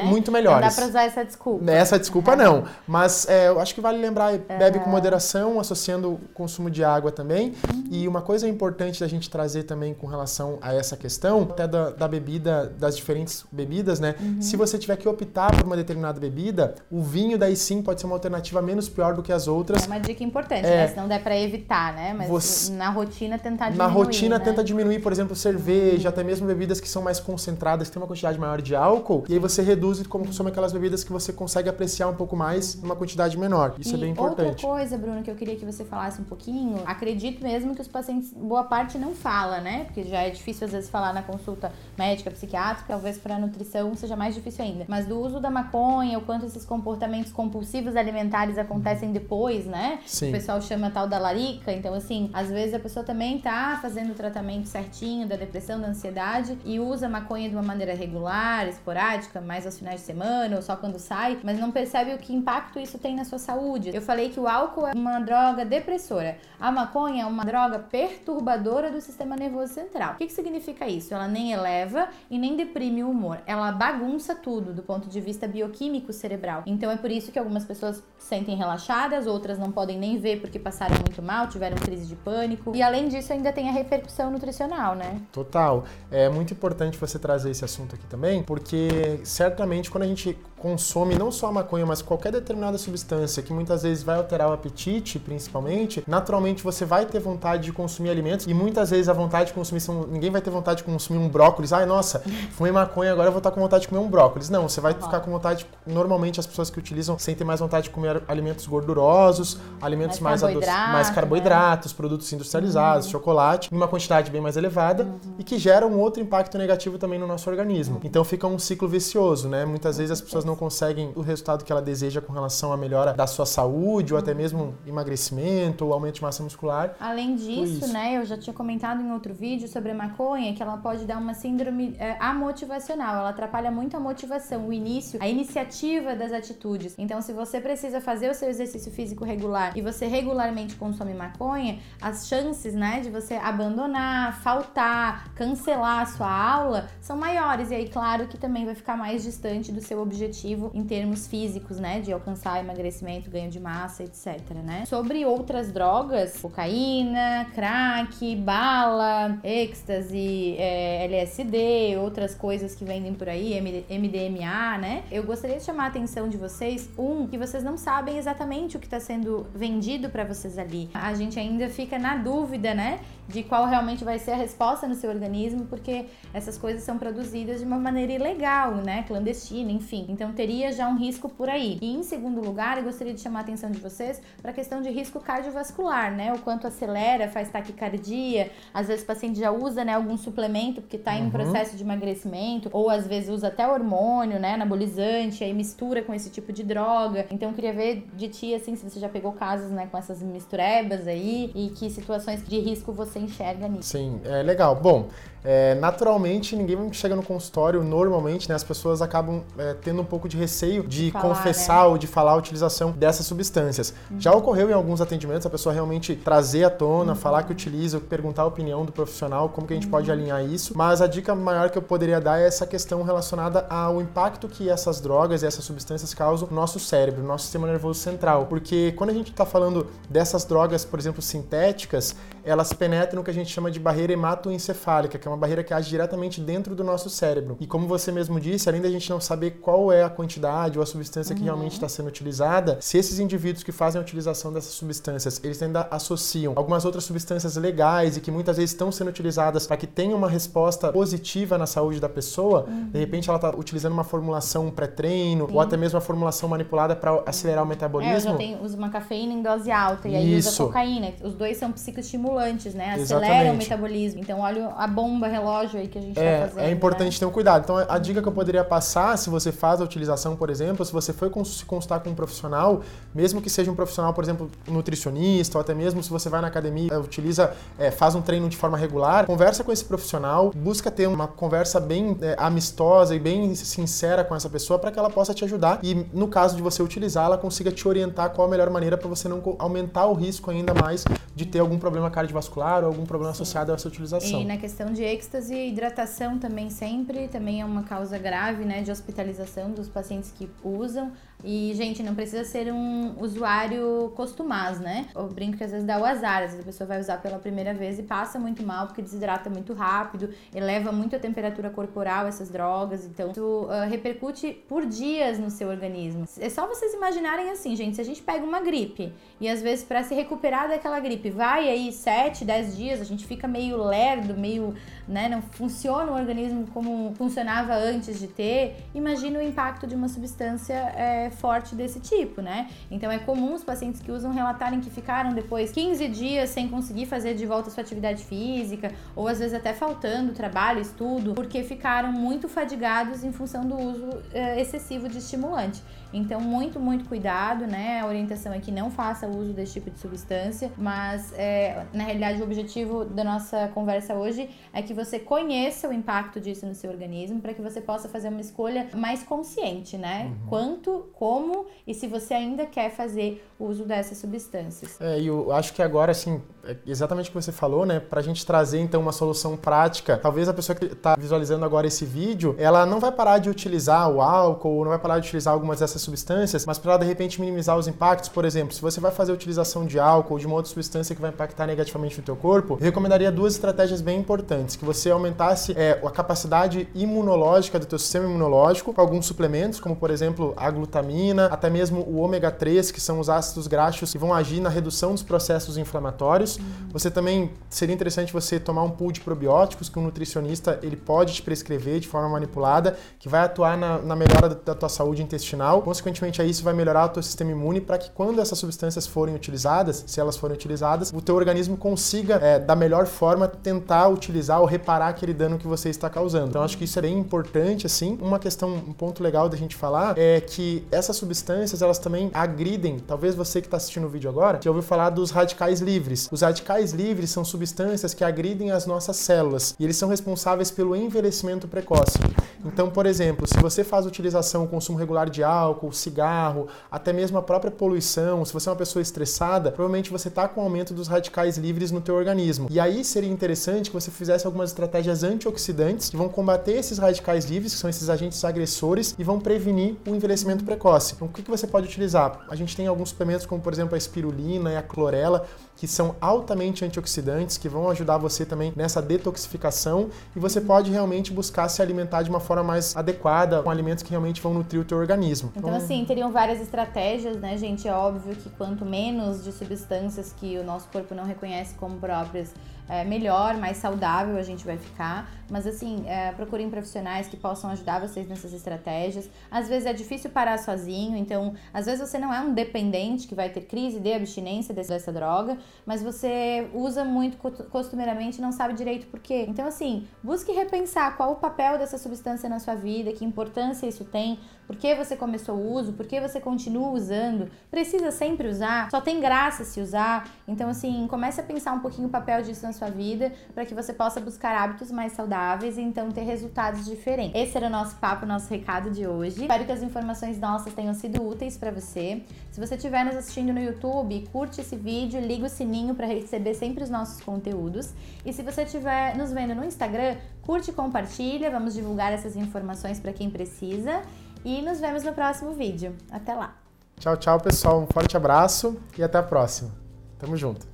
muito 0.05 0.31
melhores. 0.31 0.63
Não 0.63 0.69
dá 0.69 0.75
pra 0.75 0.87
usar 0.87 1.05
essa 1.05 1.25
desculpa. 1.25 1.71
Essa 1.71 1.99
desculpa 1.99 2.37
não. 2.37 2.65
Mas 2.87 3.27
é, 3.29 3.49
eu 3.49 3.61
acho 3.61 3.75
que 3.75 3.81
vale 3.81 3.99
lembrar, 3.99 4.37
bebe 4.39 4.79
com 4.79 4.91
moderação, 4.91 5.59
associando 5.59 6.13
o 6.13 6.21
consumo 6.33 6.71
de 6.71 6.85
água 6.85 7.11
também. 7.11 7.55
Uhum. 7.73 7.85
E 7.91 8.09
uma 8.09 8.23
coisa 8.23 8.49
importante 8.49 9.01
da 9.01 9.09
gente 9.09 9.29
trazer 9.29 9.65
também 9.65 9.95
com 9.95 10.07
relação 10.07 10.59
a 10.61 10.75
essa 10.75 10.97
questão, 10.97 11.43
até 11.43 11.67
da, 11.67 11.91
da 11.91 12.09
bebida, 12.09 12.73
das 12.79 12.97
diferentes 12.97 13.45
bebidas, 13.51 13.64
né? 14.01 14.15
Uhum. 14.21 14.43
Se 14.43 14.57
você 14.57 14.79
tiver 14.79 14.97
que 14.97 15.09
optar 15.09 15.55
por 15.55 15.65
uma 15.65 15.77
determinada 15.77 16.21
bebida, 16.21 16.75
o 16.91 17.03
vinho 17.03 17.39
daí 17.39 17.57
sim 17.57 17.83
pode 17.83 18.01
ser 18.01 18.07
uma 18.07 18.17
alternativa 18.17 18.61
menos 18.63 18.89
pior 18.89 19.15
do 19.15 19.23
que 19.23 19.33
as 19.33 19.49
outras. 19.49 19.85
É 19.85 19.87
uma 19.87 20.01
dica 20.01 20.23
importante, 20.23 20.67
é, 20.67 20.77
né? 20.77 20.89
Se 20.89 20.97
não 20.97 21.09
der 21.09 21.23
para 21.23 21.37
evitar, 21.39 21.93
né? 21.95 22.15
Mas 22.15 22.29
você, 22.29 22.73
na 22.73 22.91
rotina 22.91 23.39
tentar 23.39 23.71
diminuir. 23.71 23.87
Na 23.87 23.93
rotina 23.93 24.39
né? 24.39 24.45
tenta 24.45 24.63
diminuir, 24.63 25.01
por 25.01 25.13
exemplo, 25.13 25.35
cerveja, 25.35 26.09
até 26.09 26.23
mesmo 26.23 26.47
bebidas 26.47 26.81
que 26.81 26.89
são 26.89 27.03
mais 27.03 27.21
concentradas, 27.21 27.89
que 27.89 27.95
tem 27.95 28.03
uma 28.03 28.09
quantidade 28.09 28.39
maior 28.39 28.61
de 28.61 28.75
álcool, 28.75 29.25
e 29.29 29.35
aí 29.35 29.39
você 29.39 29.63
reduz 29.63 30.01
e 30.01 30.05
consome 30.05 30.51
aquelas 30.51 30.73
bebidas 30.73 31.05
que 31.05 31.13
você 31.13 31.33
consegue 31.33 31.69
apreciar 31.69 32.09
um 32.09 32.15
pouco 32.15 32.37
mais 32.37 32.81
numa 32.81 32.97
quantidade 32.97 33.37
menor. 33.39 33.75
Isso 33.79 33.95
e 33.95 33.97
é 33.97 33.99
bem 33.99 34.11
importante. 34.11 34.65
Outra 34.65 34.69
coisa, 34.69 34.99
Bruno, 34.99 35.23
que 35.23 35.31
eu 35.31 35.35
queria 35.35 35.57
que 35.57 35.65
você 35.65 35.85
falasse 35.85 36.21
um 36.21 36.25
pouquinho, 36.25 36.83
acredito 36.87 37.43
mesmo 37.43 37.75
que 37.75 37.81
os 37.81 37.89
pacientes, 37.89 38.33
boa 38.33 38.65
parte 38.65 38.99
não 38.99 39.15
fala, 39.15 39.61
né? 39.61 39.85
Porque 39.85 40.05
já 40.05 40.23
é 40.23 40.31
difícil 40.31 40.67
às 40.67 40.73
vezes 40.73 40.91
falar 40.91 41.13
na 41.13 41.23
consulta 41.23 41.73
médica, 41.99 42.31
psiquiátrica, 42.31 42.87
talvez 42.89 43.19
para 43.19 43.39
nutrição 43.55 43.95
seja 43.95 44.17
mais 44.17 44.35
difícil 44.35 44.65
ainda. 44.65 44.85
Mas 44.89 45.07
do 45.07 45.19
uso 45.19 45.41
da 45.41 45.51
maconha, 45.51 46.19
o 46.19 46.23
quanto 46.23 46.47
esses 46.47 46.65
comportamentos 46.65 47.33
compulsivos 47.33 47.97
alimentares 47.97 48.59
acontecem 48.59 49.13
depois, 49.13 49.65
né? 49.65 50.01
Sim. 50.05 50.29
O 50.29 50.33
pessoal 50.33 50.61
chama 50.61 50.91
tal 50.91 51.07
da 51.07 51.19
larica. 51.19 51.73
Então, 51.73 51.95
assim, 51.95 52.31
às 52.33 52.51
vezes 52.51 52.75
a 52.75 52.79
pessoa 52.79 53.05
também 53.05 53.39
tá 53.39 53.79
fazendo 53.81 54.11
o 54.11 54.15
tratamento 54.15 54.67
certinho 54.67 55.27
da 55.27 55.37
depressão, 55.37 55.81
da 55.81 55.89
ansiedade 55.89 56.59
e 56.65 56.81
usa 56.81 57.09
maconha 57.09 57.49
de 57.49 57.55
uma 57.55 57.63
maneira 57.63 57.95
regular, 57.95 58.69
esporádica, 58.69 59.41
mais 59.41 59.65
aos 59.65 59.79
finais 59.79 60.01
de 60.01 60.07
semana 60.07 60.57
ou 60.57 60.63
só 60.63 60.77
quando 60.77 60.99
sai, 60.99 61.39
mas 61.43 61.59
não 61.59 61.71
percebe 61.71 62.13
o 62.13 62.19
que 62.19 62.35
impacto 62.35 62.79
isso 62.79 62.99
tem 62.99 63.15
na 63.15 63.25
sua 63.25 63.39
saúde. 63.39 63.91
Eu 63.95 64.03
falei 64.03 64.31
que 64.31 64.41
o 64.41 64.49
álcool 64.49 64.89
é 64.89 64.93
uma 64.93 65.21
droga 65.21 65.65
depressora. 65.65 66.39
A 66.59 66.73
maconha 66.73 67.23
é 67.23 67.27
uma 67.27 67.45
droga 67.45 67.79
perturbadora 67.79 68.91
do 68.91 69.01
sistema 69.01 69.37
nervoso 69.37 69.73
central. 69.73 70.15
O 70.15 70.17
que, 70.17 70.27
que 70.27 70.33
significa 70.33 70.87
isso? 70.87 71.15
Ela 71.15 71.29
nem 71.29 71.53
eleva 71.53 72.09
e 72.31 72.39
nem 72.39 72.57
deprime 72.57 73.05
o 73.05 73.11
humor. 73.11 73.39
Ela 73.47 73.73
bagunça 73.73 74.35
tudo 74.35 74.73
do 74.73 74.83
ponto 74.83 75.09
de 75.09 75.21
vista 75.21 75.47
bioquímico 75.47 76.13
cerebral. 76.13 76.63
Então 76.67 76.91
é 76.91 76.97
por 76.97 77.11
isso 77.11 77.33
que 77.33 77.39
algumas 77.39 77.65
pessoas 77.65 78.03
se 78.19 78.35
sentem 78.35 78.57
relaxadas, 78.57 79.27
outras 79.27 79.59
não 79.59 79.71
podem 79.71 79.97
nem 79.97 80.19
ver 80.19 80.41
porque 80.41 80.59
passaram 80.59 80.97
muito 80.97 81.23
mal, 81.23 81.47
tiveram 81.47 81.77
crise 81.77 82.07
de 82.07 82.17
pânico. 82.17 82.75
E 82.75 82.83
além 82.83 83.09
disso, 83.09 83.33
ainda 83.33 83.53
tem 83.53 83.69
a 83.69 83.73
repercussão 83.73 84.31
nutricional, 84.31 84.97
né? 84.97 85.21
Total. 85.33 85.85
É 86.11 86.29
muito 86.29 86.53
importante 86.53 86.99
você 86.99 87.17
trazer 87.17 87.51
esse 87.51 87.65
assunto 87.65 87.95
aqui 87.95 88.07
também, 88.07 88.43
porque 88.43 89.21
certamente 89.23 89.91
quando 89.91 90.03
a 90.03 90.07
gente 90.07 90.37
consome 90.65 91.15
não 91.15 91.31
só 91.31 91.49
a 91.49 91.53
maconha, 91.53 91.85
mas 91.85 92.01
qualquer 92.01 92.33
determinada 92.33 92.79
substância 92.79 93.43
que 93.43 93.53
muitas 93.53 93.83
vezes 93.83 94.03
vai 94.03 94.17
alterar 94.17 94.49
o 94.49 94.53
apetite, 94.55 95.19
principalmente, 95.19 96.03
naturalmente 96.07 96.65
você 96.65 96.87
vai 96.87 97.05
ter 97.05 97.21
vontade 97.21 97.65
de 97.65 97.73
consumir 97.73 98.09
alimentos 98.09 98.47
e 98.47 98.55
muitas 98.55 98.89
vezes 98.89 99.11
a 99.11 99.13
vontade 99.13 99.49
de 99.49 99.53
consumir 99.53 99.81
são, 99.81 100.07
ninguém 100.07 100.31
vai 100.31 100.41
ter 100.41 100.49
vontade 100.49 100.79
de 100.79 100.85
consumir 100.85 101.19
um 101.19 101.29
brócolis. 101.29 101.71
Ai, 101.71 101.85
nossa, 101.85 102.25
fumei 102.53 102.73
maconha, 102.73 103.13
agora 103.13 103.29
eu 103.29 103.33
vou 103.33 103.41
estar 103.41 103.51
com 103.51 103.61
vontade 103.61 103.83
de 103.83 103.89
comer 103.89 104.01
um 104.01 104.09
brócolis. 104.09 104.49
Não, 104.49 104.67
você 104.67 104.81
vai 104.81 104.95
ficar 104.95 105.21
com 105.21 105.31
vontade, 105.31 105.67
normalmente 105.87 106.41
as 106.41 106.47
pessoas 106.47 106.71
que 106.71 106.79
utilizam 106.79 107.19
sentem 107.19 107.47
mais 107.47 107.61
vontade 107.61 107.85
de 107.85 107.91
comer 107.91 108.23
alimentos 108.27 108.67
gordurosos, 108.67 109.59
alimentos 109.83 110.19
mais, 110.19 110.41
mais, 110.41 110.55
carboidrato, 110.55 110.93
mais 110.93 111.11
carboidratos, 111.11 111.93
né? 111.93 111.97
produtos 111.99 112.33
industrializados, 112.33 113.05
uhum. 113.05 113.13
chocolate, 113.13 113.69
em 113.71 113.77
uma 113.77 113.87
quantidade 113.87 114.31
bem 114.31 114.41
mais 114.41 114.57
elevada 114.57 115.05
uhum. 115.05 115.35
e 115.39 115.45
que 115.45 115.59
geram 115.59 115.89
um 115.89 115.99
outro 115.99 116.23
impacto 116.23 116.57
negativo 116.57 116.97
também 116.97 117.19
no 117.19 117.27
nosso 117.27 117.51
organismo. 117.51 117.97
Uhum. 117.97 118.01
Então 118.03 118.25
fica 118.25 118.47
um 118.47 118.59
ciclo 118.59 118.89
vicioso, 118.89 119.47
né? 119.47 119.67
Muitas 119.67 119.99
vezes 119.99 120.11
as 120.11 120.23
pessoas 120.23 120.43
não 120.43 120.54
não 120.55 120.57
conseguem 120.57 121.13
o 121.17 121.21
resultado 121.21 121.65
que 121.65 121.73
ela 121.73 121.83
deseja 121.83 122.21
com 122.21 122.33
relação 122.33 122.73
à 122.73 122.77
melhora 122.77 123.13
da 123.13 123.27
sua 123.27 123.45
saúde 123.45 124.15
ou 124.15 124.19
até 124.19 124.33
mesmo 124.33 124.75
emagrecimento 124.87 125.85
ou 125.85 125.93
aumento 125.93 126.15
de 126.15 126.23
massa 126.23 126.43
muscular. 126.43 126.95
Além 127.01 127.35
disso, 127.35 127.93
né, 127.93 128.17
eu 128.17 128.25
já 128.25 128.39
tinha 128.39 128.55
comentado 128.55 129.03
em 129.03 129.11
outro 129.11 129.35
vídeo 129.35 129.67
sobre 129.67 129.91
a 129.91 129.95
maconha 129.95 130.55
que 130.55 130.63
ela 130.63 130.77
pode 130.77 131.05
dar 131.05 131.19
uma 131.19 131.35
síndrome 131.35 131.97
é, 131.99 132.17
amotivacional, 132.21 133.17
ela 133.17 133.31
atrapalha 133.31 133.71
muito 133.71 133.97
a 133.97 134.01
motivação, 134.01 134.69
o 134.69 134.73
início, 134.73 135.21
a 135.21 135.29
iniciativa 135.29 136.15
das 136.15 136.33
atitudes. 136.33 136.95
Então, 136.97 137.21
se 137.21 137.33
você 137.33 137.61
precisa 137.61 138.01
fazer 138.01 138.31
o 138.31 138.35
seu 138.35 138.49
exercício 138.49 138.93
físico 138.93 139.25
regular 139.25 139.77
e 139.77 139.83
você 139.83 140.07
regularmente 140.07 140.77
consome 140.77 141.15
maconha, 141.15 141.81
as 142.01 142.29
chances, 142.29 142.75
né, 142.75 143.01
de 143.01 143.11
você 143.11 143.35
abandonar, 143.35 144.41
faltar, 144.41 145.33
cancelar 145.35 146.03
a 146.03 146.07
sua 146.07 146.31
aula 146.31 146.89
são 147.01 147.17
maiores. 147.17 147.71
E 147.71 147.75
aí, 147.75 147.89
claro 147.89 148.29
que 148.29 148.39
também 148.39 148.65
vai 148.65 148.75
ficar 148.75 148.97
mais 148.97 149.25
distante 149.25 149.73
do 149.73 149.81
seu 149.81 150.01
objetivo 150.01 150.44
objetivo 150.45 150.71
em 150.75 150.85
termos 150.85 151.27
físicos, 151.27 151.79
né, 151.79 152.01
de 152.01 152.13
alcançar 152.13 152.61
emagrecimento, 152.61 153.31
ganho 153.31 153.51
de 153.51 153.59
massa, 153.59 154.03
etc, 154.05 154.39
né? 154.65 154.85
Sobre 154.87 155.25
outras 155.25 155.73
drogas, 155.73 156.39
cocaína, 156.41 157.47
crack, 157.55 158.37
bala, 158.37 159.39
êxtase, 159.43 160.57
é, 160.59 161.05
LSD, 161.07 161.97
outras 161.99 162.35
coisas 162.35 162.75
que 162.75 162.85
vendem 162.85 163.15
por 163.15 163.29
aí, 163.29 163.59
MDMA, 163.61 164.79
né? 164.79 165.03
Eu 165.11 165.25
gostaria 165.25 165.57
de 165.57 165.65
chamar 165.65 165.85
a 165.85 165.89
atenção 165.89 166.29
de 166.29 166.37
vocês, 166.37 166.91
um, 166.99 167.27
que 167.27 167.39
vocês 167.39 167.65
não 167.65 167.77
sabem 167.77 168.19
exatamente 168.19 168.77
o 168.77 168.81
que 168.81 168.87
está 168.87 169.01
sendo 169.01 169.47
vendido 169.55 170.11
para 170.11 170.25
vocês 170.25 170.59
ali. 170.59 170.91
A 170.93 171.15
gente 171.15 171.39
ainda 171.39 171.69
fica 171.69 171.99
na 171.99 172.17
dúvida, 172.17 172.75
né, 172.75 173.01
de 173.29 173.43
qual 173.43 173.67
realmente 173.67 174.05
vai 174.05 174.19
ser 174.19 174.33
a 174.33 174.37
resposta 174.37 174.87
no 174.87 174.95
seu 174.95 175.11
organismo, 175.11 175.65
porque 175.67 176.07
essas 176.33 176.59
coisas 176.59 176.83
são 176.83 176.99
produzidas 176.99 177.61
de 177.61 177.67
uma 177.67 177.79
maneira 177.79 178.13
ilegal, 178.13 178.77
né, 178.77 179.05
clandestina, 179.07 179.71
enfim. 179.71 180.07
Então 180.09 180.33
teria 180.33 180.73
já 180.73 180.89
um 180.89 180.97
risco 180.97 181.29
por 181.29 181.49
aí. 181.49 181.79
E 181.81 181.95
em 181.95 182.03
segundo 182.03 182.41
lugar, 182.41 182.79
eu 182.79 182.85
gostaria 182.85 183.15
de 183.15 183.21
chamar 183.21 183.41
a 183.41 183.43
atenção 183.43 183.71
de 183.71 183.79
vocês 183.79 184.21
para 184.41 184.51
a 184.51 184.55
questão 184.55 184.83
de 184.83 184.91
risco 184.91 185.21
cardiovascular, 185.21 186.15
né? 186.15 186.33
O 186.33 186.39
quanto 186.39 186.67
acelera, 186.67 187.29
faz 187.29 187.49
taquicardia, 187.51 188.51
às 188.73 188.89
vezes 188.89 189.03
o 189.03 189.07
paciente 189.07 189.39
já 189.39 189.51
usa, 189.51 189.85
né, 189.85 189.95
algum 189.95 190.17
suplemento 190.17 190.81
porque 190.81 190.97
está 190.97 191.15
em 191.17 191.25
uhum. 191.25 191.31
processo 191.31 191.77
de 191.77 191.83
emagrecimento, 191.83 192.69
ou 192.73 192.91
às 192.91 193.07
vezes 193.07 193.31
usa 193.31 193.49
até 193.49 193.67
hormônio, 193.67 194.39
né, 194.39 194.55
anabolizante, 194.55 195.43
aí 195.43 195.53
mistura 195.53 196.03
com 196.03 196.13
esse 196.13 196.31
tipo 196.31 196.53
de 196.53 196.63
droga. 196.63 197.27
Então 197.31 197.49
eu 197.49 197.55
queria 197.55 197.73
ver 197.73 198.07
de 198.15 198.29
ti 198.29 198.55
assim 198.55 198.77
se 198.77 198.89
você 198.89 199.01
já 199.01 199.09
pegou 199.09 199.33
casos, 199.33 199.71
né, 199.71 199.89
com 199.91 199.97
essas 199.97 200.23
misturebas 200.23 201.07
aí 201.07 201.51
e 201.55 201.71
que 201.71 201.89
situações 201.91 202.47
de 202.47 202.59
risco 202.59 202.93
você 202.93 203.14
enxerga 203.19 203.69
nisso. 203.69 203.91
Sim, 203.91 204.21
é 204.25 204.43
legal. 204.43 204.77
Bom, 204.77 205.09
é, 205.45 205.75
naturalmente, 205.75 206.57
ninguém 206.57 206.91
chega 206.95 207.15
no 207.15 207.23
consultório, 207.23 207.85
normalmente, 207.85 208.49
né, 208.49 208.55
as 208.55 208.65
pessoas 208.65 209.03
acabam 209.03 209.43
é, 209.59 209.75
tendo 209.75 210.01
um 210.01 210.05
pouco 210.05 210.27
de 210.27 210.39
receio 210.39 210.83
de 210.85 211.11
falar, 211.11 211.29
confessar 211.29 211.83
né? 211.83 211.89
ou 211.89 211.99
de 211.99 212.07
falar 212.07 212.33
a 212.33 212.37
utilização 212.37 212.93
dessas 212.93 213.27
substâncias. 213.27 213.93
Uhum. 214.11 214.19
Já 214.19 214.33
ocorreu 214.33 214.71
em 214.71 214.73
alguns 214.73 215.03
atendimentos 215.03 215.45
a 215.45 215.51
pessoa 215.51 215.75
realmente 215.75 216.17
trazer 216.17 216.65
à 216.65 216.71
tona, 216.71 217.13
uhum. 217.13 217.19
falar 217.19 217.43
que 217.43 217.53
utiliza, 217.53 218.01
perguntar 218.01 218.43
a 218.43 218.47
opinião 218.47 218.87
do 218.87 218.93
profissional, 218.93 219.51
como 219.51 219.67
que 219.67 219.75
a 219.75 219.77
gente 219.77 219.85
uhum. 219.85 219.91
pode 219.91 220.11
alinhar 220.11 220.43
isso. 220.43 220.73
Mas 220.75 221.03
a 221.03 221.07
dica 221.07 221.35
maior 221.35 221.69
que 221.69 221.77
eu 221.77 221.83
poderia 221.83 222.23
dar 222.23 222.41
é 222.41 222.47
essa 222.47 222.67
questão 222.67 223.03
relacionada 223.03 223.67
ao 223.69 224.01
impacto 224.01 224.49
que 224.49 224.71
essas 224.71 224.99
drogas 224.99 225.43
e 225.43 225.47
essas 225.47 225.65
substâncias 225.65 226.15
causam 226.15 226.49
no 226.49 226.57
nosso 226.57 226.81
cérebro, 226.81 227.21
no 227.21 227.29
nosso 227.29 227.45
sistema 227.45 227.67
nervoso 227.67 228.01
central. 228.01 228.47
Porque 228.47 228.93
quando 228.93 229.11
a 229.11 229.15
gente 229.15 229.31
está 229.31 229.45
falando 229.45 229.89
dessas 230.09 230.47
drogas, 230.47 230.87
por 230.87 230.99
exemplo, 230.99 231.21
sintéticas, 231.21 232.17
elas 232.45 232.73
penetram 232.73 233.19
no 233.19 233.25
que 233.25 233.31
a 233.31 233.35
gente 233.35 233.51
chama 233.51 233.71
de 233.71 233.81
barreira 233.81 234.13
hematoencefálica, 234.13 235.19
que 235.19 235.27
é 235.27 235.31
uma 235.31 235.34
barreira 235.37 235.63
que 235.63 235.73
age 235.73 235.89
diretamente 235.89 236.41
dentro 236.41 236.75
do 236.75 236.83
nosso 236.83 237.09
cérebro. 237.11 237.57
E 237.61 237.67
como 237.67 237.87
você 237.87 238.11
mesmo 238.11 238.41
disse, 238.41 238.69
além 238.69 238.81
da 238.81 238.91
gente 238.91 239.09
não 239.11 239.21
saber 239.21 239.53
qual 239.61 239.93
é 239.93 240.03
a 240.03 240.11
quantidade 240.11 240.79
ou 240.79 240.83
a 240.83 240.87
substância 240.87 241.33
uhum. 241.33 241.39
que 241.39 241.45
realmente 241.45 241.73
está 241.73 241.89
sendo 241.89 242.09
utilizada, 242.09 242.79
se 242.81 242.99
esses 242.99 243.19
indivíduos 243.19 243.63
que 243.63 243.73
fazem 243.73 244.01
a 244.01 244.03
utilização 244.03 244.53
dessas 244.53 244.73
substâncias, 244.73 245.41
eles 245.43 245.63
ainda 245.63 245.87
associam 245.91 246.53
algumas 246.57 246.85
outras 246.85 247.05
substâncias 247.05 247.57
legais 247.57 248.17
e 248.17 248.21
que 248.21 248.31
muitas 248.31 248.57
vezes 248.57 248.71
estão 248.71 248.91
sendo 248.91 249.09
utilizadas 249.09 249.67
para 249.67 249.77
que 249.77 249.87
tenha 249.87 250.17
uma 250.17 250.29
resposta 250.29 250.93
positiva 250.93 251.57
na 251.59 251.67
saúde 251.67 252.01
da 252.01 252.09
pessoa, 252.09 252.67
uhum. 252.69 252.89
de 252.91 252.99
repente 252.99 253.29
ela 253.29 253.37
está 253.37 253.51
utilizando 253.51 253.93
uma 253.93 254.05
formulação 254.05 254.71
pré-treino 254.71 255.49
ou 255.53 255.61
até 255.61 255.77
mesmo 255.77 255.97
uma 255.97 256.05
formulação 256.05 256.49
manipulada 256.49 256.97
para 256.97 257.23
acelerar 257.27 257.65
o 257.65 257.67
metabolismo. 257.67 258.41
É, 258.41 258.53
já 258.53 258.63
uso 258.63 258.77
uma 258.77 258.91
cafeína 258.91 259.33
em 259.33 259.43
dose 259.43 259.71
alta 259.71 260.09
e 260.09 260.17
aí 260.17 260.39
Isso. 260.39 260.49
usa 260.49 260.65
cocaína. 260.65 261.13
Os 261.23 261.35
dois 261.35 261.57
são 261.57 261.71
psicoestimulantes 261.73 262.25
estimulantes, 262.25 262.75
né? 262.75 262.95
Aceleram 262.95 263.03
Exatamente. 263.03 263.51
o 263.51 263.59
metabolismo. 263.59 264.21
Então, 264.21 264.41
olha 264.41 264.69
a 264.77 264.87
bomba 264.87 265.24
bomba 265.25 265.29
relógio 265.29 265.81
aí 265.81 265.89
que 265.89 265.99
a 265.99 266.03
gente 266.03 266.19
é, 266.19 266.41
tá 266.41 266.49
fazendo. 266.49 266.65
É 266.65 266.71
importante 266.71 267.15
né? 267.15 267.19
ter 267.19 267.27
um 267.27 267.31
cuidado. 267.31 267.63
Então, 267.63 267.77
a 267.77 267.99
dica 267.99 268.21
que 268.23 268.29
eu 268.29 268.33
poderia 268.33 268.65
passar, 268.65 269.17
se 269.17 269.31
você 269.31 269.51
faz 269.51 269.81
a 269.81 269.85
utilização, 269.85 270.37
por 270.37 270.51
exemplo, 270.51 270.85
se 270.85 270.93
você 270.93 271.13
foi 271.13 271.31
se 271.45 271.65
consultar 271.65 272.01
com 272.01 272.11
um 272.11 272.15
profissional, 272.15 272.83
mesmo 273.15 273.41
que 273.41 273.51
seja 273.51 273.71
um 273.71 273.75
profissional, 273.75 274.13
por 274.13 274.23
exemplo, 274.23 274.51
nutricionista, 274.69 275.59
ou 275.59 275.63
até 275.63 275.75
mesmo 275.75 276.03
se 276.03 276.11
você 276.11 276.29
vai 276.29 276.41
na 276.41 276.49
academia, 276.49 276.93
é, 276.93 276.99
utiliza, 276.99 277.53
é, 277.79 277.91
faz 277.91 278.15
um 278.15 278.23
treino 278.23 278.49
de 278.49 278.57
forma 278.57 278.77
regular, 278.77 279.27
conversa 279.27 279.65
com 279.65 279.73
esse 279.73 279.85
profissional, 279.85 280.53
busca 280.55 280.91
ter 280.91 281.07
uma 281.07 281.27
conversa 281.27 281.81
bem 281.81 282.17
é, 282.21 282.37
amistosa 282.39 283.15
e 283.15 283.19
bem 283.19 283.55
sincera 283.55 284.25
com 284.25 284.35
essa 284.35 284.49
pessoa 284.49 284.79
para 284.79 284.91
que 284.91 284.99
ela 284.99 285.11
possa 285.11 285.33
te 285.33 285.45
ajudar 285.45 285.81
e, 285.83 286.07
no 286.13 286.29
caso 286.29 286.57
de 286.57 286.63
você 286.63 286.83
utilizar, 286.83 287.27
ela 287.27 287.39
consiga 287.39 287.71
te 287.71 287.87
orientar 287.87 288.31
qual 288.31 288.47
a 288.47 288.51
melhor 288.51 288.71
maneira 288.71 288.97
para 288.97 289.09
você 289.09 289.29
não 289.29 289.43
aumentar 289.59 290.07
o 290.07 290.15
risco 290.15 290.51
ainda 290.51 290.75
mais 290.75 291.05
de 291.35 291.47
ter 291.47 291.59
algum 291.59 291.79
problema 291.79 292.11
cardiovascular 292.11 292.83
ou 292.83 292.89
algum 292.89 293.05
problema 293.05 293.33
associado 293.33 293.73
a 293.73 293.75
essa 293.75 293.89
utilização. 293.89 294.41
E 294.41 294.45
na 294.45 294.57
questão 294.57 294.93
de 294.93 295.03
êxtase, 295.15 295.55
hidratação 295.55 296.39
também 296.39 296.69
sempre, 296.71 297.29
também 297.29 297.61
é 297.61 297.65
uma 297.65 297.85
causa 297.85 298.19
grave, 298.19 298.65
né, 298.65 298.83
de 298.83 298.91
hospitalização 298.91 299.71
dos 299.71 299.89
pacientes 299.89 300.33
que 300.33 300.49
usam. 300.63 301.13
E, 301.45 301.75
gente, 301.75 302.03
não 302.03 302.15
precisa 302.15 302.43
ser 302.43 302.73
um 302.73 303.23
usuário 303.23 304.11
costumaz, 304.17 304.81
né? 304.81 305.07
Eu 305.15 305.29
brinco 305.29 305.59
que 305.59 305.65
às 305.65 305.71
vezes 305.71 305.87
dá 305.87 305.99
o 305.99 306.05
azar, 306.05 306.43
às 306.43 306.53
vezes 306.53 306.61
a 306.61 306.65
pessoa 306.65 306.89
vai 306.89 306.99
usar 306.99 307.19
pela 307.19 307.39
primeira 307.39 307.75
vez 307.75 307.99
e 307.99 308.03
passa 308.03 308.39
muito 308.39 308.63
mal 308.63 308.87
porque 308.87 309.03
desidrata 309.03 309.51
muito 309.51 309.75
rápido, 309.75 310.31
eleva 310.55 310.91
muito 310.91 311.15
a 311.15 311.19
temperatura 311.19 311.69
corporal 311.69 312.27
essas 312.27 312.49
drogas, 312.49 313.05
então 313.05 313.31
isso 313.31 313.65
uh, 313.65 313.89
repercute 313.89 314.53
por 314.67 314.87
dias 314.87 315.39
no 315.39 315.51
seu 315.51 315.69
organismo. 315.69 316.25
É 316.41 316.49
só 316.49 316.67
vocês 316.67 316.95
imaginarem 316.95 317.51
assim, 317.51 317.77
gente, 317.77 317.97
se 317.97 318.01
a 318.01 318.05
gente 318.05 318.23
pega 318.23 318.45
uma 318.45 318.61
gripe 318.61 319.13
e 319.39 319.47
às 319.47 319.61
vezes 319.61 319.85
para 319.85 320.03
se 320.03 320.15
recuperar 320.15 320.69
daquela 320.69 320.99
gripe 320.99 321.29
vai 321.29 321.69
aí 321.69 321.93
7, 321.93 322.45
10 322.45 322.77
dias, 322.77 323.01
a 323.03 323.05
gente 323.05 323.27
fica 323.27 323.47
meio 323.47 323.77
lerdo, 323.77 324.35
meio, 324.35 324.75
né, 325.07 325.29
não 325.29 325.43
funciona 325.43 326.11
o 326.11 326.15
organismo 326.15 326.67
como 326.73 327.13
funcionava 327.17 327.75
antes 327.75 328.19
de 328.19 328.29
ter, 328.29 328.77
imagina 328.95 329.39
o 329.39 329.43
impacto 329.43 329.87
de 329.87 329.95
uma 329.95 330.09
substância 330.09 330.75
é, 330.75 331.31
forte 331.35 331.75
desse 331.75 332.01
tipo, 332.01 332.41
né? 332.41 332.69
Então 332.91 333.11
é 333.11 333.19
comum 333.19 333.55
os 333.55 333.65
pacientes 333.65 334.01
que 334.01 334.11
usam 334.11 334.33
relatarem 334.33 334.81
que 334.81 334.91
ficaram 334.91 335.33
depois 335.33 335.71
15 335.73 336.09
dias 336.09 336.51
sem 336.51 336.69
conseguir 336.69 337.07
fazer 337.07 337.35
de 337.35 337.47
volta 337.47 337.71
sua 337.71 337.83
atividade 337.83 338.25
física, 338.25 338.93
ou 339.15 339.29
às 339.29 339.39
vezes 339.39 339.55
até 339.55 339.73
faltando 339.73 340.33
trabalho, 340.33 340.81
estudo, 340.81 341.35
porque 341.35 341.63
ficaram 341.63 342.13
muito 342.13 342.49
fadigados 342.49 343.25
em 343.25 343.33
função 343.33 343.67
do 343.67 343.77
uso 343.77 344.07
uh, 344.07 344.59
excessivo 344.59 345.09
de 345.09 345.19
estimulante. 345.19 345.83
Então, 346.15 346.41
muito, 346.41 346.79
muito 346.79 347.07
cuidado, 347.07 347.67
né? 347.67 348.01
A 348.01 348.07
orientação 348.07 348.53
é 348.53 348.61
que 348.61 348.71
não 348.71 348.89
faça 348.89 349.27
uso 349.27 349.53
desse 349.53 349.75
tipo 349.75 349.91
de 349.91 349.99
substância, 349.99 350.71
mas 350.79 351.33
é, 351.37 351.85
na 351.93 352.05
realidade 352.05 352.41
o 352.41 352.45
objetivo 352.45 353.05
da 353.05 353.25
nossa 353.25 353.69
conversa 353.75 354.15
hoje 354.15 354.49
é 354.73 354.81
que 354.81 354.95
você 354.95 355.19
conheça 355.19 355.89
o 355.89 355.93
impacto 355.93 356.41
disso 356.41 356.67
no 356.67 356.75
seu 356.75 356.91
organismo 356.91 357.41
para 357.41 357.53
que 357.53 357.61
você 357.61 357.81
possa 357.81 358.09
fazer 358.09 358.29
uma 358.29 358.41
escolha 358.41 358.89
mais 358.95 359.25
consciente, 359.25 359.99
né? 359.99 360.27
Uhum. 360.27 360.49
Quanto, 360.49 361.07
como 361.19 361.67
e 361.87 361.95
se 361.95 362.07
você 362.07 362.35
ainda 362.35 362.67
quer 362.67 362.91
fazer 362.91 363.45
uso 363.59 363.85
dessas 363.85 364.19
substâncias. 364.19 365.01
É, 365.01 365.21
eu 365.21 365.53
acho 365.53 365.73
que 365.73 365.83
agora, 365.83 366.13
assim, 366.13 366.43
exatamente 366.87 367.29
o 367.29 367.33
que 367.33 367.41
você 367.41 367.53
falou, 367.53 367.85
né? 367.87 368.01
Pra 368.01 368.23
gente 368.23 368.45
trazer 368.45 368.81
então 368.81 369.01
uma 369.01 369.13
solução 369.13 369.57
prática, 369.57 370.17
talvez 370.17 370.49
a 370.49 370.55
pessoa 370.55 370.77
que 370.77 370.87
está 370.87 371.17
visualizando 371.17 371.65
agora 371.65 371.87
esse 371.87 372.05
vídeo, 372.05 372.55
ela 372.59 372.87
não 372.87 373.01
vai 373.01 373.13
parar 373.13 373.39
de 373.39 373.51
utilizar 373.51 374.11
o 374.11 374.21
álcool, 374.21 374.83
não 374.85 374.91
vai 374.91 374.99
parar 374.99 375.19
de 375.19 375.27
utilizar 375.27 375.53
algumas 375.53 375.81
dessas 375.81 376.01
substâncias, 376.03 376.67
mas 376.67 376.79
para 376.79 376.97
de 376.99 377.07
repente 377.07 377.41
minimizar 377.41 377.77
os 377.77 377.89
impactos, 377.89 378.29
por 378.29 378.45
exemplo, 378.45 378.75
se 378.75 378.81
você 378.81 379.01
vai 379.01 379.11
fazer 379.11 379.33
a 379.33 379.35
utilização 379.35 379.87
de 379.87 379.99
álcool 379.99 380.35
ou 380.35 380.39
de 380.41 380.47
uma 380.47 380.57
outra 380.57 380.71
substância 380.71 381.15
que 381.15 381.21
vai 381.21 381.31
impactar 381.31 381.67
negativamente 381.67 382.19
no 382.19 382.25
teu 382.25 382.37
corpo, 382.37 382.77
eu 382.81 382.85
recomendaria 382.85 383.31
duas 383.31 383.55
estratégias 383.55 384.01
bem 384.01 384.19
importantes, 384.19 384.77
que 384.77 384.85
você 384.85 385.11
aumentasse 385.11 385.73
é, 385.77 386.01
a 386.05 386.11
capacidade 386.11 386.89
imunológica 386.95 387.79
do 387.79 387.87
teu 387.87 387.99
sistema 387.99 388.27
imunológico 388.27 388.93
com 388.93 389.01
alguns 389.01 389.27
suplementos, 389.27 389.81
como 389.81 389.97
por 389.97 390.11
exemplo 390.11 390.53
a 390.57 390.71
glutamina, 390.71 391.47
até 391.47 391.69
mesmo 391.69 392.01
o 392.01 392.19
ômega 392.19 392.51
3, 392.51 392.91
que 392.91 393.01
são 393.01 393.21
os 393.21 393.29
ácidos 393.29 393.67
graxos 393.67 394.13
que 394.13 394.19
vão 394.19 394.33
agir 394.33 394.61
na 394.61 394.69
redução 394.69 395.13
dos 395.13 395.23
processos 395.23 395.77
inflamatórios. 395.77 396.54
Você 396.93 397.11
também 397.11 397.51
seria 397.69 397.95
interessante 397.95 398.33
você 398.33 398.59
tomar 398.59 398.83
um 398.83 398.91
pool 398.91 399.13
de 399.13 399.21
probióticos 399.21 399.89
que 399.89 399.99
um 399.99 400.03
nutricionista 400.03 400.79
ele 400.83 400.97
pode 400.97 401.35
te 401.35 401.43
prescrever 401.43 402.01
de 402.01 402.09
forma 402.09 402.29
manipulada, 402.29 402.97
que 403.19 403.29
vai 403.29 403.41
atuar 403.41 403.77
na, 403.77 403.99
na 403.99 404.17
melhora 404.17 404.49
da, 404.49 404.57
da 404.65 404.75
tua 404.75 404.89
saúde 404.89 405.23
intestinal 405.23 405.83
consequentemente 405.83 406.41
a 406.41 406.45
isso 406.45 406.65
vai 406.65 406.75
melhorar 406.75 407.07
o 407.07 407.09
teu 407.11 407.23
sistema 407.23 407.51
imune 407.51 407.81
para 407.81 407.99
que 407.99 408.11
quando 408.11 408.41
essas 408.41 408.59
substâncias 408.59 409.07
forem 409.07 409.35
utilizadas, 409.35 410.05
se 410.07 410.19
elas 410.19 410.37
forem 410.37 410.57
utilizadas, 410.57 411.13
o 411.13 411.21
teu 411.21 411.35
organismo 411.35 411.77
consiga 411.77 412.37
é, 412.37 412.59
da 412.59 412.75
melhor 412.75 413.07
forma 413.07 413.47
tentar 413.49 414.09
utilizar 414.09 414.61
ou 414.61 414.67
reparar 414.67 415.09
aquele 415.09 415.35
dano 415.35 415.59
que 415.59 415.67
você 415.67 415.89
está 415.89 416.09
causando. 416.09 416.49
Então 416.49 416.63
acho 416.63 416.79
que 416.79 416.85
isso 416.85 416.99
é 416.99 417.03
bem 417.03 417.19
importante 417.19 417.87
assim. 417.87 418.19
Uma 418.21 418.39
questão, 418.39 418.75
um 418.75 418.93
ponto 418.93 419.23
legal 419.23 419.49
da 419.49 419.57
gente 419.57 419.77
falar 419.77 420.15
é 420.17 420.41
que 420.41 420.85
essas 420.91 421.17
substâncias 421.17 421.83
elas 421.83 421.99
também 421.99 422.31
agridem. 422.33 422.99
Talvez 422.99 423.35
você 423.35 423.61
que 423.61 423.67
está 423.67 423.77
assistindo 423.77 424.07
o 424.07 424.09
vídeo 424.09 424.31
agora 424.31 424.61
já 424.63 424.71
ouviu 424.71 424.83
falar 424.83 425.11
dos 425.11 425.31
radicais 425.31 425.81
livres. 425.81 426.29
Os 426.33 426.43
radicais 426.45 426.93
livres 426.93 427.31
são 427.31 427.45
substâncias 427.45 428.13
que 428.13 428.23
agridem 428.23 428.71
as 428.71 428.87
nossas 428.87 429.17
células 429.17 429.75
e 429.79 429.85
eles 429.85 429.97
são 429.97 430.09
responsáveis 430.09 430.71
pelo 430.71 430.95
envelhecimento 430.95 431.67
precoce. 431.67 432.19
Então, 432.65 432.91
por 432.91 433.07
exemplo, 433.07 433.47
se 433.47 433.59
você 433.61 433.83
faz 433.83 434.07
utilização, 434.07 434.67
consumo 434.67 434.99
regular 434.99 435.29
de 435.29 435.43
álcool 435.43 435.93
cigarro, 435.93 436.69
até 436.91 437.13
mesmo 437.13 437.39
a 437.39 437.43
própria 437.43 437.71
poluição, 437.71 438.45
se 438.45 438.53
você 438.53 438.69
é 438.69 438.73
uma 438.73 438.79
pessoa 438.79 439.03
estressada, 439.03 439.71
provavelmente 439.71 440.11
você 440.11 440.29
está 440.29 440.47
com 440.47 440.61
aumento 440.61 440.95
dos 440.95 441.09
radicais 441.09 441.57
livres 441.57 441.91
no 441.91 442.01
teu 442.01 442.15
organismo. 442.15 442.69
E 442.71 442.79
aí 442.79 443.05
seria 443.05 443.31
interessante 443.31 443.91
que 443.91 443.95
você 443.95 444.11
fizesse 444.11 444.47
algumas 444.47 444.71
estratégias 444.71 445.23
antioxidantes 445.23 446.11
que 446.11 446.17
vão 446.17 446.29
combater 446.29 446.73
esses 446.73 446.99
radicais 446.99 447.47
livres, 447.47 447.75
que 447.75 447.81
são 447.81 447.91
esses 447.91 448.09
agentes 448.09 448.45
agressores, 448.45 449.15
e 449.19 449.25
vão 449.25 449.39
prevenir 449.39 449.97
o 450.07 450.15
envelhecimento 450.15 450.65
precoce. 450.65 451.15
Então, 451.15 451.29
o 451.29 451.31
que, 451.31 451.43
que 451.43 451.51
você 451.51 451.67
pode 451.67 451.87
utilizar? 451.87 452.45
A 452.49 452.57
gente 452.57 452.77
tem 452.77 452.87
alguns 452.87 453.11
suplementos 453.11 453.47
como, 453.47 453.61
por 453.61 453.73
exemplo, 453.73 453.95
a 453.95 453.99
espirulina 453.99 454.73
e 454.73 454.77
a 454.77 454.83
clorela, 454.83 455.47
que 455.85 455.89
são 455.89 456.17
altamente 456.19 456.83
antioxidantes, 456.83 457.59
que 457.59 457.69
vão 457.69 457.91
ajudar 457.91 458.17
você 458.17 458.47
também 458.47 458.73
nessa 458.75 459.03
detoxificação 459.03 460.09
e 460.35 460.39
você 460.39 460.59
pode 460.59 460.91
realmente 460.91 461.31
buscar 461.31 461.69
se 461.69 461.83
alimentar 461.83 462.23
de 462.23 462.31
uma 462.31 462.41
forma 462.41 462.63
mais 462.63 462.97
adequada, 462.97 463.63
com 463.63 463.69
alimentos 463.69 464.03
que 464.03 464.09
realmente 464.09 464.41
vão 464.41 464.55
nutrir 464.55 464.81
o 464.81 464.85
teu 464.85 464.97
organismo. 464.97 465.53
Então, 465.55 465.69
então 465.69 465.77
assim, 465.77 466.03
teriam 466.07 466.33
várias 466.33 466.59
estratégias, 466.59 467.37
né, 467.37 467.59
gente? 467.59 467.87
É 467.87 467.93
óbvio 467.93 468.35
que 468.35 468.49
quanto 468.49 468.87
menos 468.87 469.45
de 469.45 469.53
substâncias 469.53 470.35
que 470.35 470.57
o 470.57 470.65
nosso 470.65 470.89
corpo 470.89 471.15
não 471.15 471.25
reconhece 471.25 471.75
como 471.75 471.99
próprias, 471.99 472.55
é, 472.89 473.05
melhor, 473.05 473.57
mais 473.57 473.79
saudável 473.79 474.37
a 474.37 474.43
gente 474.43 474.65
vai 474.65 474.77
ficar. 474.77 475.31
Mas 475.51 475.67
assim, 475.67 476.05
é, 476.07 476.33
procurem 476.33 476.71
profissionais 476.71 477.29
que 477.29 477.37
possam 477.37 477.71
ajudar 477.71 478.01
vocês 478.01 478.27
nessas 478.27 478.53
estratégias. 478.53 479.29
Às 479.51 479.69
vezes 479.69 479.87
é 479.87 479.93
difícil 479.93 480.31
parar 480.31 480.59
sozinho, 480.59 481.17
então 481.17 481.55
às 481.73 481.87
vezes 481.87 482.09
você 482.09 482.19
não 482.19 482.33
é 482.33 482.41
um 482.41 482.53
dependente 482.53 483.27
que 483.27 483.35
vai 483.35 483.51
ter 483.51 483.63
crise 483.63 484.01
de 484.01 484.13
abstinência 484.13 484.75
dessa 484.75 485.13
droga, 485.13 485.59
mas 485.85 486.03
você 486.03 486.69
usa 486.73 487.05
muito 487.05 487.37
costumeiramente 487.71 488.39
e 488.39 488.41
não 488.41 488.53
sabe 488.53 488.75
direito 488.75 489.07
por 489.07 489.21
quê. 489.21 489.45
Então 489.49 489.67
assim, 489.67 490.07
busque 490.23 490.53
repensar 490.53 491.17
qual 491.17 491.33
o 491.33 491.37
papel 491.37 491.79
dessa 491.79 491.99
substância 491.99 492.49
na 492.49 492.59
sua 492.59 492.75
vida, 492.75 493.13
que 493.13 493.25
importância 493.25 493.87
isso 493.87 494.05
tem, 494.05 494.39
por 494.67 494.77
que 494.77 494.95
você 494.95 495.17
começou 495.17 495.57
o 495.57 495.73
uso, 495.73 495.93
por 495.93 496.07
que 496.07 496.21
você 496.21 496.41
continua 496.41 496.91
usando, 496.91 497.51
precisa 497.71 498.11
sempre 498.11 498.49
usar, 498.49 498.91
só 498.91 499.01
tem 499.01 499.21
graça 499.21 499.65
se 499.65 499.81
usar. 499.81 500.29
Então 500.47 500.69
assim, 500.69 501.07
comece 501.09 501.41
a 501.41 501.45
pensar 501.45 501.73
um 501.73 501.81
pouquinho 501.81 502.09
o 502.09 502.11
papel 502.11 502.43
disso 502.43 502.65
na 502.65 502.73
sua 502.73 502.91
vida 502.91 503.33
para 503.55 503.65
que 503.65 503.75
você 503.75 503.93
possa 503.93 504.21
buscar 504.21 504.55
hábitos 504.57 504.91
mais 504.91 505.13
saudáveis 505.13 505.77
e 505.79 505.83
então 505.83 506.11
ter 506.11 506.23
resultados 506.23 506.85
diferentes. 506.85 507.41
Esse 507.41 507.57
era 507.57 507.67
o 507.67 507.71
nosso 507.71 507.97
papo, 507.97 508.27
nosso 508.27 508.49
recado 508.49 508.91
de 508.91 509.07
hoje. 509.07 509.43
Espero 509.43 509.65
que 509.65 509.73
as 509.73 509.83
informações 509.83 510.39
nossas 510.39 510.73
tenham 510.73 510.95
sido 510.95 511.23
úteis 511.23 511.57
para 511.57 511.71
você. 511.71 512.23
Se 512.51 512.61
você 512.61 512.75
estiver 512.75 513.05
nos 513.05 513.17
assistindo 513.17 513.53
no 513.53 513.61
YouTube, 513.61 514.29
curte 514.33 514.61
esse 514.61 514.77
vídeo, 514.77 515.21
liga 515.21 515.47
o 515.47 515.49
sininho 515.49 515.95
para 515.95 516.07
receber 516.07 516.55
sempre 516.55 516.85
os 516.85 516.91
nossos 516.91 517.21
conteúdos. 517.21 517.93
E 518.25 518.33
se 518.33 518.43
você 518.43 518.63
estiver 518.63 519.17
nos 519.17 519.33
vendo 519.33 519.55
no 519.55 519.65
Instagram, 519.65 520.17
curte 520.43 520.71
e 520.71 520.75
compartilha. 520.75 521.51
Vamos 521.51 521.75
divulgar 521.75 522.13
essas 522.13 522.37
informações 522.37 523.01
para 523.01 523.13
quem 523.13 523.31
precisa. 523.31 524.03
E 524.45 524.61
nos 524.61 524.81
vemos 524.81 525.03
no 525.03 525.13
próximo 525.13 525.55
vídeo. 525.55 525.97
Até 526.11 526.35
lá! 526.35 526.55
Tchau, 526.99 527.17
tchau, 527.17 527.41
pessoal. 527.41 527.81
Um 527.81 527.87
forte 527.87 528.17
abraço 528.17 528.79
e 528.97 529.03
até 529.03 529.19
a 529.19 529.23
próxima. 529.23 529.71
Tamo 530.19 530.37
junto. 530.37 530.74